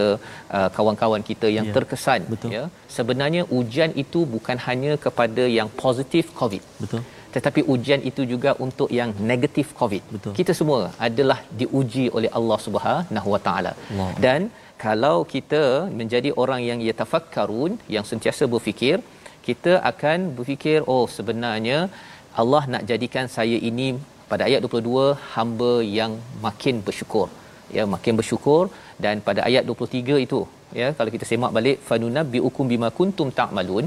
uh, 0.58 0.70
kawan-kawan 0.78 1.24
kita 1.30 1.50
yang 1.58 1.68
ya. 1.70 1.74
terkesan 1.78 2.22
Betul. 2.34 2.52
ya 2.58 2.64
sebenarnya 2.98 3.44
ujian 3.60 3.94
itu 4.04 4.22
bukan 4.36 4.60
hanya 4.68 4.94
kepada 5.06 5.46
yang 5.58 5.72
positif 5.84 6.30
COVID. 6.42 6.64
Betul 6.86 7.04
tetapi 7.36 7.62
ujian 7.74 8.02
itu 8.10 8.22
juga 8.34 8.52
untuk 8.66 8.90
yang 9.00 9.12
negatif 9.32 9.68
covid. 9.80 10.04
Betul. 10.14 10.34
kita 10.40 10.54
semua 10.60 10.82
adalah 11.08 11.40
diuji 11.62 12.06
oleh 12.18 12.32
Allah 12.40 12.60
Subhanahu 12.66 13.30
Wa 13.36 13.42
Taala. 13.48 13.74
Dan 14.26 14.42
kalau 14.86 15.18
kita 15.34 15.64
menjadi 16.00 16.30
orang 16.44 16.62
yang 16.70 16.80
yatafakkarun 16.90 17.74
yang 17.96 18.06
sentiasa 18.12 18.46
berfikir 18.54 18.98
kita 19.48 19.74
akan 19.92 20.20
berfikir 20.38 20.80
oh 20.94 21.06
sebenarnya 21.18 21.78
Allah 22.42 22.64
nak 22.74 22.84
jadikan 22.90 23.28
saya 23.36 23.58
ini 23.70 23.88
pada 24.32 24.44
ayat 24.50 24.62
22 24.66 25.06
hamba 25.36 25.74
yang 26.00 26.12
makin 26.46 26.76
bersyukur. 26.88 27.28
Ya 27.78 27.84
makin 27.94 28.14
bersyukur. 28.20 28.64
Dan 29.04 29.16
pada 29.28 29.42
ayat 29.50 29.64
23 29.70 30.26
itu 30.26 30.40
ya 30.80 30.88
kalau 30.98 31.12
kita 31.16 31.26
semak 31.30 31.54
balik 31.58 31.78
fanunabbiukum 31.88 32.66
bima 32.74 32.90
kuntum 32.98 33.30
ta'malun 33.40 33.86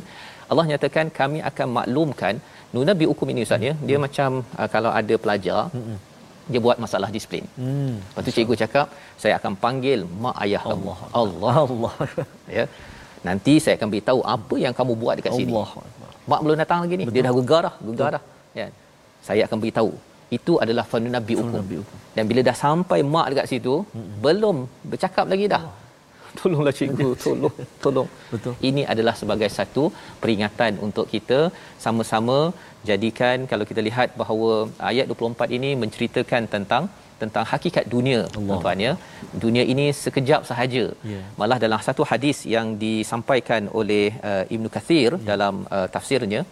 Allah 0.53 0.65
nyatakan 0.71 1.07
kami 1.21 1.39
akan 1.51 1.69
maklumkan 1.79 2.35
nunabbiukum 2.77 3.27
ini 3.33 3.41
ustaz 3.47 3.69
ya 3.69 3.75
dia 3.89 3.99
macam 4.05 4.31
uh, 4.61 4.69
kalau 4.75 4.91
ada 5.01 5.15
pelajar 5.25 5.61
hmm. 5.75 5.97
dia 6.53 6.61
buat 6.67 6.79
masalah 6.85 7.09
disiplin. 7.17 7.45
Hmm. 7.61 7.95
Lepas 8.09 8.23
tu 8.27 8.33
cikgu 8.37 8.55
cakap, 8.63 8.87
saya 9.23 9.35
akan 9.39 9.53
panggil 9.65 10.01
mak 10.25 10.37
ayah 10.45 10.63
kamu. 10.71 10.95
Allah. 11.21 11.55
Allah. 11.65 11.95
Ya. 12.57 12.65
Nanti 13.29 13.53
saya 13.65 13.75
akan 13.79 13.89
beritahu 13.93 14.21
apa 14.37 14.57
yang 14.65 14.75
kamu 14.79 14.93
buat 15.03 15.15
dekat 15.19 15.33
sini. 15.39 15.53
Allah. 15.53 15.69
Mak 16.31 16.41
belum 16.45 16.57
datang 16.63 16.81
lagi 16.85 16.95
ni. 17.01 17.05
Betul. 17.07 17.17
Dia 17.17 17.27
dah 17.29 17.35
gegar 17.39 17.63
dah, 17.69 17.75
gegar 17.89 18.11
dah. 18.17 18.23
Ya. 18.61 18.67
Saya 19.29 19.43
akan 19.49 19.59
beritahu. 19.63 19.93
Itu 20.37 20.53
adalah 20.65 20.85
fanunabi 20.93 21.35
hukum. 21.41 21.65
Dan 22.17 22.25
bila 22.31 22.41
dah 22.49 22.57
sampai 22.65 23.01
mak 23.15 23.27
dekat 23.33 23.47
situ, 23.53 23.75
hmm. 23.97 24.13
belum 24.25 24.57
bercakap 24.93 25.27
lagi 25.33 25.49
dah. 25.55 25.63
Allah 25.65 25.84
tolonglah 26.41 26.75
cikgu 26.79 27.09
tolong. 27.25 27.55
tolong 27.85 28.09
betul. 28.33 28.55
Ini 28.69 28.83
adalah 28.93 29.15
sebagai 29.21 29.49
satu 29.59 29.85
peringatan 30.23 30.73
untuk 30.87 31.07
kita 31.15 31.41
sama-sama 31.85 32.39
jadikan 32.91 33.47
kalau 33.51 33.65
kita 33.71 33.81
lihat 33.89 34.09
bahawa 34.21 34.53
ayat 34.91 35.07
24 35.13 35.57
ini 35.59 35.73
menceritakan 35.83 36.45
tentang 36.55 36.85
tentang 37.23 37.45
hakikat 37.51 37.85
dunia 37.95 38.21
tuan-tuan 38.35 38.79
ya. 38.87 38.93
Dunia 39.45 39.65
ini 39.73 39.87
sekejap 40.05 40.43
sahaja. 40.51 40.85
Yeah. 41.13 41.25
malah 41.41 41.59
dalam 41.65 41.81
satu 41.89 42.03
hadis 42.11 42.39
yang 42.55 42.67
disampaikan 42.85 43.63
oleh 43.81 44.07
uh, 44.31 44.45
Ibnu 44.55 44.69
Kathir 44.77 45.11
yeah. 45.15 45.27
dalam 45.31 45.55
uh, 45.77 45.87
tafsirnya 45.95 46.43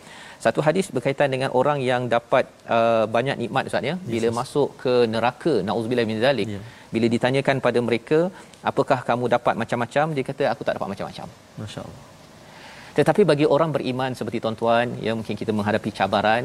satu 0.45 0.61
hadis 0.66 0.86
berkaitan 0.97 1.30
dengan 1.34 1.51
orang 1.61 1.78
yang 1.90 2.05
dapat 2.16 2.45
uh, 2.76 3.05
banyak 3.16 3.36
nikmat 3.43 3.68
ustaz 3.70 3.90
ya 3.90 3.97
bila 4.12 4.28
yes. 4.30 4.36
masuk 4.40 4.68
ke 4.84 4.95
neraka 5.14 5.55
naudzubillah 5.68 6.07
min 6.12 6.20
zalik 6.26 6.49
yeah 6.55 6.64
bila 6.95 7.07
ditanyakan 7.14 7.57
pada 7.66 7.80
mereka 7.88 8.18
apakah 8.70 8.99
kamu 9.09 9.24
dapat 9.36 9.55
macam-macam 9.62 10.07
dia 10.16 10.24
kata 10.30 10.45
aku 10.53 10.62
tak 10.66 10.74
dapat 10.76 10.90
macam-macam 10.93 11.28
masyaallah 11.62 12.03
tetapi 12.99 13.22
bagi 13.30 13.47
orang 13.55 13.70
beriman 13.76 14.12
seperti 14.18 14.38
tuan-tuan 14.45 14.88
yang 15.07 15.16
mungkin 15.20 15.36
kita 15.43 15.53
menghadapi 15.59 15.90
cabaran 15.99 16.45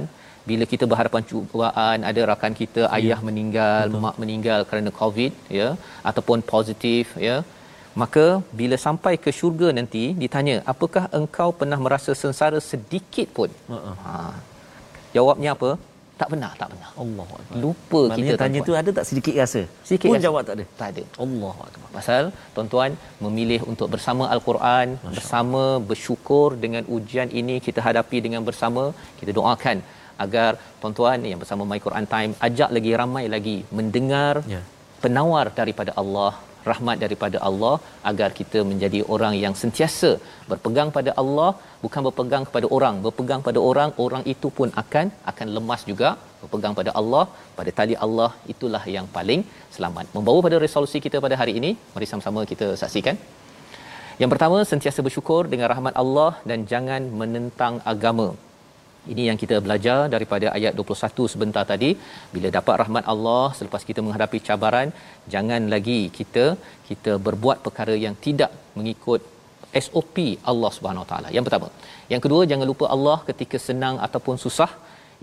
bila 0.49 0.65
kita 0.73 0.85
berhadapan 0.91 1.23
cubaan 1.29 1.99
ada 2.09 2.21
rakan 2.31 2.53
kita 2.61 2.81
ya. 2.87 2.93
ayah 2.97 3.19
meninggal 3.29 3.85
Betul. 3.91 4.03
mak 4.05 4.15
meninggal 4.23 4.61
kerana 4.69 4.91
covid 4.99 5.33
ya 5.59 5.69
ataupun 6.11 6.45
positif 6.53 7.07
ya 7.27 7.37
maka 8.01 8.25
bila 8.59 8.75
sampai 8.85 9.13
ke 9.23 9.29
syurga 9.39 9.69
nanti 9.79 10.03
ditanya 10.23 10.55
apakah 10.73 11.03
engkau 11.19 11.49
pernah 11.59 11.79
merasa 11.85 12.13
sengsara 12.21 12.59
sedikit 12.71 13.29
pun 13.37 13.51
uh-uh. 13.75 13.95
ha 14.07 14.15
jawabnya 15.17 15.51
apa 15.57 15.71
tak 16.21 16.29
pernah, 16.33 16.49
tak 16.59 16.67
pernah. 16.71 16.89
Allah 17.01 17.25
Lupa 17.63 17.99
Maknanya 18.09 18.27
kita 18.27 18.35
tanya 18.41 18.59
tu 18.67 18.73
ada 18.79 18.91
tak 18.97 19.05
sedikit 19.09 19.33
rasa? 19.41 19.61
Sedikit 19.87 20.07
Pun 20.09 20.15
rasa. 20.17 20.25
jawab 20.27 20.41
tak 20.47 20.55
ada? 20.57 20.65
Tak 20.79 20.87
ada. 20.93 21.03
Allah 21.23 21.53
Pasal 21.97 22.23
tuan-tuan 22.55 22.91
memilih 23.25 23.59
untuk 23.71 23.87
bersama 23.95 24.23
Al-Quran, 24.35 24.87
Masya 24.97 25.13
bersama 25.17 25.61
bersyukur 25.89 26.47
dengan 26.63 26.89
ujian 26.95 27.29
ini 27.41 27.57
kita 27.67 27.85
hadapi 27.87 28.17
dengan 28.25 28.41
bersama, 28.49 28.83
kita 29.19 29.33
doakan 29.39 29.77
agar 30.25 30.51
tuan-tuan 30.81 31.21
yang 31.31 31.39
bersama 31.43 31.63
My 31.71 31.79
Quran 31.85 32.05
Time 32.13 32.31
ajak 32.47 32.69
lagi 32.77 32.91
ramai 33.01 33.25
lagi 33.35 33.57
mendengar 33.77 34.33
ya. 34.53 34.61
penawar 35.03 35.45
daripada 35.59 35.93
Allah 36.01 36.31
rahmat 36.69 36.97
daripada 37.03 37.37
Allah 37.49 37.75
agar 38.11 38.29
kita 38.39 38.59
menjadi 38.69 38.99
orang 39.15 39.33
yang 39.43 39.53
sentiasa 39.61 40.11
berpegang 40.51 40.89
pada 40.97 41.11
Allah 41.21 41.49
bukan 41.83 42.01
berpegang 42.07 42.45
kepada 42.49 42.69
orang. 42.77 42.95
Berpegang 43.05 43.43
pada 43.47 43.59
orang 43.69 43.91
orang 44.05 44.23
itu 44.33 44.49
pun 44.59 44.71
akan 44.83 45.07
akan 45.31 45.47
lemas 45.57 45.83
juga. 45.91 46.11
Berpegang 46.41 46.73
pada 46.79 46.93
Allah 47.01 47.23
pada 47.59 47.71
tali 47.79 47.95
Allah 48.07 48.29
itulah 48.53 48.83
yang 48.95 49.07
paling 49.17 49.43
selamat. 49.77 50.07
Membawa 50.17 50.41
pada 50.47 50.59
resolusi 50.65 50.99
kita 51.05 51.19
pada 51.27 51.37
hari 51.43 51.55
ini 51.61 51.71
mari 51.93 52.09
sama-sama 52.11 52.43
kita 52.53 52.69
saksikan. 52.83 53.17
Yang 54.21 54.31
pertama 54.33 54.59
sentiasa 54.73 54.99
bersyukur 55.07 55.41
dengan 55.53 55.69
rahmat 55.73 55.95
Allah 56.03 56.31
dan 56.49 56.59
jangan 56.73 57.01
menentang 57.21 57.75
agama 57.93 58.27
ini 59.13 59.23
yang 59.29 59.37
kita 59.43 59.57
belajar 59.65 59.99
daripada 60.13 60.47
ayat 60.57 60.73
21 60.81 61.33
sebentar 61.33 61.63
tadi 61.71 61.91
bila 62.33 62.47
dapat 62.57 62.75
rahmat 62.83 63.03
Allah 63.13 63.45
selepas 63.59 63.83
kita 63.89 64.03
menghadapi 64.05 64.39
cabaran 64.47 64.89
jangan 65.35 65.63
lagi 65.73 66.01
kita 66.19 66.45
kita 66.89 67.13
berbuat 67.27 67.59
perkara 67.67 67.95
yang 68.05 68.15
tidak 68.27 68.51
mengikut 68.79 69.21
SOP 69.85 70.17
Allah 70.51 70.71
Subhanahu 70.75 71.03
Wa 71.05 71.09
Taala. 71.11 71.29
Yang 71.35 71.45
pertama. 71.47 71.67
Yang 72.13 72.21
kedua 72.25 72.41
jangan 72.51 72.67
lupa 72.71 72.85
Allah 72.95 73.17
ketika 73.29 73.57
senang 73.67 73.95
ataupun 74.07 74.35
susah. 74.45 74.71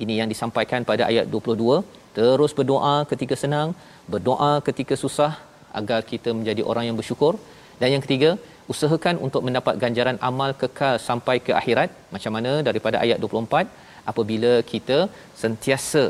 Ini 0.02 0.14
yang 0.20 0.28
disampaikan 0.32 0.82
pada 0.90 1.02
ayat 1.10 1.26
22. 1.34 1.82
Terus 2.16 2.52
berdoa 2.58 2.94
ketika 3.10 3.34
senang, 3.42 3.68
berdoa 4.12 4.52
ketika 4.68 4.94
susah 5.04 5.32
agar 5.80 6.00
kita 6.12 6.30
menjadi 6.38 6.62
orang 6.70 6.84
yang 6.88 6.96
bersyukur. 7.00 7.34
Dan 7.80 7.88
yang 7.94 8.02
ketiga, 8.06 8.30
usahakan 8.72 9.16
untuk 9.26 9.42
mendapat 9.46 9.74
ganjaran 9.82 10.18
amal 10.28 10.50
kekal 10.60 10.96
sampai 11.08 11.36
ke 11.46 11.52
akhirat. 11.60 11.90
Macam 12.14 12.32
mana? 12.36 12.52
Daripada 12.68 12.96
ayat 13.04 13.18
24 13.24 13.82
apabila 14.10 14.52
kita 14.72 14.98
sentiasa 15.42 16.04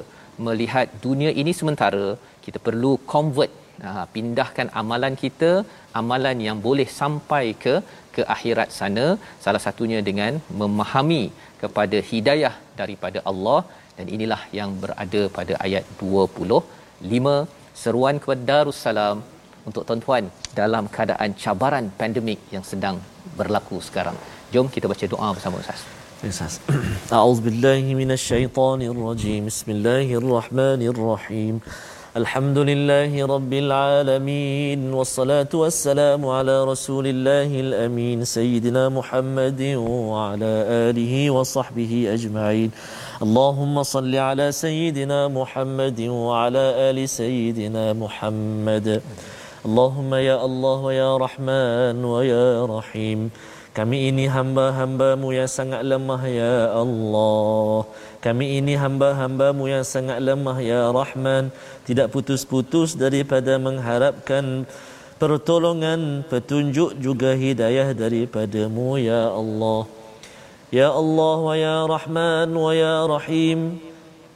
melihat 0.46 0.86
dunia 1.04 1.30
ini 1.40 1.52
sementara 1.60 2.06
kita 2.44 2.58
perlu 2.66 2.92
convert 3.12 3.52
ha, 3.84 3.90
pindahkan 4.14 4.68
amalan 4.80 5.14
kita 5.24 5.50
amalan 6.00 6.38
yang 6.46 6.58
boleh 6.66 6.88
sampai 7.00 7.44
ke 7.64 7.74
ke 8.14 8.22
akhirat 8.36 8.68
sana. 8.78 9.06
Salah 9.44 9.62
satunya 9.66 10.00
dengan 10.08 10.34
memahami 10.62 11.24
kepada 11.62 12.00
hidayah 12.10 12.54
daripada 12.80 13.20
Allah. 13.32 13.60
Dan 13.98 14.06
inilah 14.14 14.42
yang 14.58 14.70
berada 14.82 15.22
pada 15.36 15.54
ayat 15.66 15.84
25 16.00 17.34
seruan 17.82 18.16
kepada 18.22 18.42
Darussalam 18.50 19.16
untuk 19.69 19.83
tuan-tuan 19.87 20.23
dalam 20.59 20.83
keadaan 20.95 21.29
cabaran 21.43 21.85
pandemik 21.99 22.39
yang 22.55 22.65
sedang 22.71 22.95
berlaku 23.39 23.77
sekarang. 23.89 24.17
Jom 24.53 24.65
kita 24.75 24.85
baca 24.91 25.05
doa 25.13 25.27
bersama 25.35 25.55
Ustaz. 25.63 25.79
Ustaz. 26.31 26.53
A'udzubillahi 27.17 27.89
minasyaitonirrajim. 28.01 29.41
Bismillahirrahmanirrahim. 29.51 31.55
الحمد 32.17 32.57
لله 32.57 33.25
رب 33.25 33.53
العالمين 33.53 34.93
والصلاة 34.93 35.49
والسلام 35.53 36.25
على 36.25 36.65
رسول 36.65 37.07
الله 37.07 37.59
الأمين 37.65 38.25
سيدنا 38.25 38.89
محمد 38.89 39.61
وعلى 39.77 40.53
آله 40.89 41.29
وصحبه 41.29 41.93
أجمعين 42.13 42.71
اللهم 43.21 43.83
صل 43.83 44.15
على 44.15 44.51
سيدنا 44.51 45.27
محمد 45.27 46.01
وعلى 46.01 46.65
آل 46.89 47.09
سيدنا 47.09 47.93
محمد 47.93 49.01
Allahumma 49.64 50.20
ya 50.20 50.36
Allah 50.44 50.76
wa 50.76 50.92
ya 50.92 51.16
Rahman 51.16 51.96
wa 52.04 52.20
ya 52.20 52.68
Rahim. 52.68 53.32
Kami 53.72 54.12
ini 54.12 54.28
hamba-hambamu 54.28 55.32
yang 55.32 55.48
sangat 55.48 55.80
lemah 55.80 56.20
ya 56.28 56.68
Allah. 56.68 57.88
Kami 58.20 58.60
ini 58.60 58.76
hamba-hambamu 58.76 59.64
yang 59.64 59.80
sangat 59.80 60.20
lemah 60.20 60.60
ya 60.60 60.92
Rahman. 60.92 61.48
Tidak 61.88 62.12
putus-putus 62.12 62.92
daripada 62.92 63.56
mengharapkan 63.56 64.68
pertolongan 65.16 66.28
petunjuk 66.28 67.00
juga 67.00 67.32
hidayah 67.32 67.96
daripadamu 67.96 69.00
ya 69.00 69.32
Allah. 69.32 69.88
Ya 70.68 70.92
Allah 70.92 71.36
wa 71.40 71.56
ya 71.56 71.78
Rahman 71.88 72.52
wa 72.52 72.72
ya 72.76 73.08
Rahim. 73.08 73.80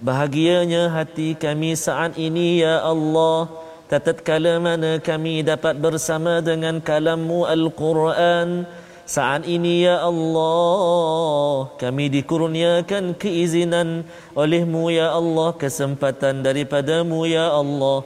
Bahagianya 0.00 0.88
hati 0.88 1.36
kami 1.36 1.76
saat 1.76 2.16
ini 2.16 2.64
ya 2.64 2.80
Allah 2.80 3.67
tatkala 3.96 4.60
mana 4.60 5.00
kami 5.00 5.40
dapat 5.40 5.80
bersama 5.80 6.44
dengan 6.44 6.76
kalammu 6.84 7.48
Al-Quran 7.48 8.68
saat 9.08 9.48
ini 9.48 9.88
ya 9.88 10.04
Allah 10.04 11.72
kami 11.80 12.12
dikurniakan 12.12 13.16
keizinan 13.16 14.04
olehmu 14.36 14.92
ya 14.92 15.16
Allah 15.16 15.56
kesempatan 15.56 16.44
daripadamu 16.44 17.24
ya 17.24 17.48
Allah 17.48 18.04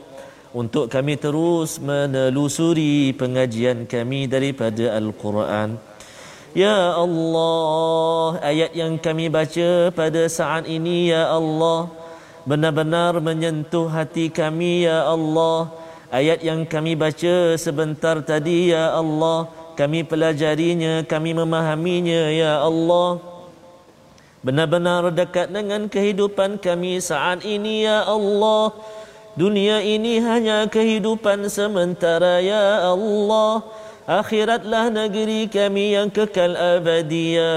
untuk 0.55 0.87
kami 0.87 1.19
terus 1.19 1.83
menelusuri 1.83 3.11
pengajian 3.19 3.83
kami 3.91 4.31
daripada 4.31 4.95
Al-Quran. 5.01 5.81
Ya 6.53 6.93
Allah 6.93 8.37
ayat 8.45 8.77
yang 8.77 9.01
kami 9.01 9.33
baca 9.33 9.89
pada 9.91 10.29
saat 10.29 10.69
ini 10.69 11.09
ya 11.09 11.33
Allah 11.33 11.89
benar-benar 12.43 13.19
menyentuh 13.23 13.87
hati 13.87 14.29
kami 14.29 14.87
ya 14.87 15.07
Allah. 15.07 15.71
Ayat 16.13 16.45
yang 16.45 16.69
kami 16.69 16.93
baca 16.93 17.57
sebentar 17.57 18.21
tadi 18.21 18.75
ya 18.75 18.93
Allah. 18.93 19.49
Kami 19.73 20.05
pelajarinya 20.05 21.09
kami 21.09 21.33
memahaminya 21.33 22.29
ya 22.29 22.61
Allah. 22.61 23.17
Benar-benar 24.45 25.09
dekat 25.15 25.49
dengan 25.49 25.89
kehidupan 25.89 26.61
kami 26.61 27.01
saat 27.01 27.47
ini 27.47 27.89
ya 27.89 28.05
Allah. 28.05 28.75
Dunia 29.33 29.81
ini 29.81 30.21
hanya 30.21 30.69
kehidupan 30.69 31.49
sementara 31.49 32.45
ya 32.45 32.93
Allah. 32.93 33.65
Akhiratlah 34.05 34.93
negeri 34.93 35.49
kami 35.49 35.95
yang 35.97 36.11
kekal 36.11 36.59
abadi 36.59 37.39
ya 37.39 37.55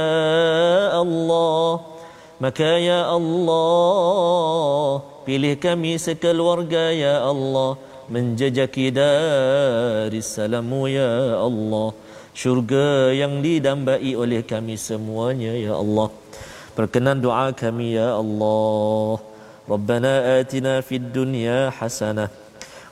Allah 0.94 1.95
Maka 2.36 2.78
ya 2.80 3.08
Allah 3.08 5.00
Pilih 5.24 5.56
kami 5.56 5.96
sekeluarga 5.96 6.92
ya 6.92 7.24
Allah 7.24 7.80
Menjejaki 8.06 8.94
darissalamu 8.94 10.86
ya 10.86 11.42
Allah. 11.42 11.90
Syurga 12.38 13.10
yang 13.10 13.42
didambai 13.42 14.14
oleh 14.14 14.46
kami 14.46 14.78
semuanya 14.78 15.58
ya 15.58 15.74
Allah. 15.74 16.14
Perkenan 16.78 17.18
doa 17.18 17.50
kami 17.50 17.98
ya 17.98 18.14
Allah. 18.14 19.18
Rabbana 19.66 20.38
atina 20.38 20.86
fid 20.86 21.10
dunya 21.10 21.74
hasanah 21.74 22.30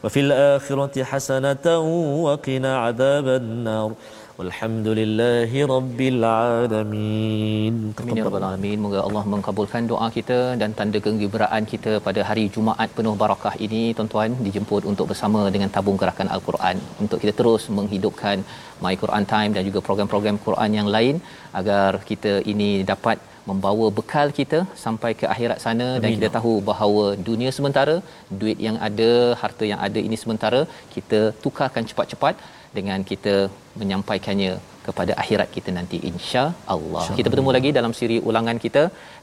Wa 0.01 0.09
fil 0.09 0.33
akhirati 0.33 1.05
hasanatan 1.05 1.85
wa 2.25 2.33
qina 2.41 2.89
azaban 2.89 3.61
nar. 3.61 3.93
Walhamdulillahi 4.37 5.59
Rabbil 5.71 6.23
Alamin. 6.29 7.75
Amin. 8.01 8.19
Ya 8.19 8.23
Rabbil 8.27 8.45
Alamin. 8.47 8.77
Moga 8.85 8.99
Allah 9.07 9.23
mengkabulkan 9.33 9.89
doa 9.91 10.07
kita 10.15 10.37
dan 10.61 10.69
tanda 10.77 10.99
kegembiraan 11.05 11.63
kita 11.73 11.91
pada 12.05 12.21
hari 12.29 12.45
Jumaat 12.55 12.89
penuh 12.97 13.13
barakah 13.23 13.53
ini. 13.65 13.81
Tuan-tuan 13.97 14.31
dijemput 14.45 14.85
untuk 14.91 15.07
bersama 15.11 15.41
dengan 15.55 15.69
tabung 15.75 15.99
gerakan 16.03 16.31
Al-Quran. 16.37 16.79
Untuk 17.03 17.19
kita 17.23 17.33
terus 17.41 17.65
menghidupkan 17.79 18.39
My 18.85 18.95
Quran 19.03 19.27
Time 19.33 19.53
dan 19.57 19.65
juga 19.69 19.81
program-program 19.89 20.39
Quran 20.47 20.71
yang 20.79 20.89
lain. 20.95 21.21
Agar 21.61 21.91
kita 22.09 22.33
ini 22.53 22.71
dapat 22.93 23.19
membawa 23.51 23.85
bekal 23.99 24.27
kita 24.39 24.59
sampai 24.85 25.13
ke 25.19 25.25
akhirat 25.33 25.59
sana 25.65 25.87
Amin. 25.91 26.01
dan 26.01 26.09
kita 26.15 26.27
tahu 26.37 26.51
bahawa 26.71 27.05
dunia 27.29 27.51
sementara, 27.57 27.95
duit 28.41 28.57
yang 28.67 28.77
ada, 28.87 29.11
harta 29.41 29.63
yang 29.71 29.81
ada 29.87 29.99
ini 30.07 30.17
sementara, 30.23 30.61
kita 30.95 31.21
tukarkan 31.45 31.85
cepat-cepat 31.91 32.35
dengan 32.77 32.99
kita 33.11 33.35
menyampaikannya 33.81 34.53
kepada 34.87 35.11
akhirat 35.21 35.49
kita 35.55 35.69
nanti 35.77 35.97
insya 36.09 36.41
Allah. 36.73 37.03
Kita 37.19 37.27
bertemu 37.33 37.51
lagi 37.57 37.69
dalam 37.77 37.91
siri 37.99 38.17
ulangan 38.29 38.57
kita 38.63 38.81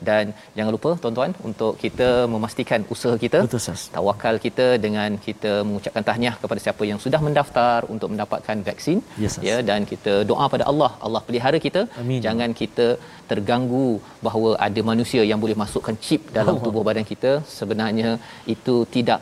dan 0.09 0.25
jangan 0.57 0.73
lupa 0.77 0.91
tuan-tuan 1.03 1.33
untuk 1.49 1.73
kita 1.83 2.09
memastikan 2.35 2.81
usaha 2.95 3.17
kita 3.25 3.39
Betul, 3.47 3.63
Sas. 3.67 3.83
tawakal 3.97 4.37
kita 4.47 4.67
dengan 4.85 5.19
kita 5.27 5.53
mengucapkan 5.69 6.07
tahniah 6.09 6.35
kepada 6.43 6.61
siapa 6.65 6.83
yang 6.91 7.01
sudah 7.05 7.21
mendaftar 7.27 7.79
untuk 7.95 8.09
mendapatkan 8.15 8.65
vaksin 8.71 8.99
Yes, 9.25 9.37
Sas. 9.37 9.45
ya 9.49 9.57
dan 9.71 9.85
kita 9.93 10.15
doa 10.31 10.47
pada 10.55 10.67
Allah 10.73 10.91
Allah 11.09 11.23
pelihara 11.29 11.61
kita 11.67 11.83
Amin. 12.03 12.21
jangan 12.29 12.53
kita 12.63 12.89
terganggu 13.33 13.87
bahawa 14.27 14.51
ada 14.69 14.81
manusia 14.93 15.25
yang 15.33 15.43
boleh 15.45 15.59
masukkan 15.65 15.99
chip 16.07 16.23
dalam 16.39 16.55
Allah. 16.57 16.65
tubuh 16.69 16.85
badan 16.91 17.07
kita 17.13 17.33
sebenarnya 17.59 18.11
itu 18.57 18.77
tidak 18.97 19.21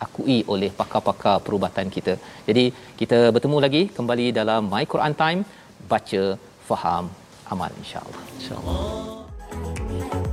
diakui 0.00 0.38
oleh 0.52 0.70
pakar-pakar 0.80 1.36
perubatan 1.44 1.92
kita. 1.96 2.16
Jadi 2.48 2.72
kita 3.00 3.18
bertemu 3.34 3.56
lagi 3.60 3.82
kembali 3.92 4.26
dalam 4.32 4.72
My 4.72 4.84
Quran 4.88 5.12
Time 5.12 5.40
baca 5.92 6.22
faham 6.68 7.04
amal 7.52 7.70
insya-Allah. 7.82 8.24
Insya-Allah. 8.40 10.29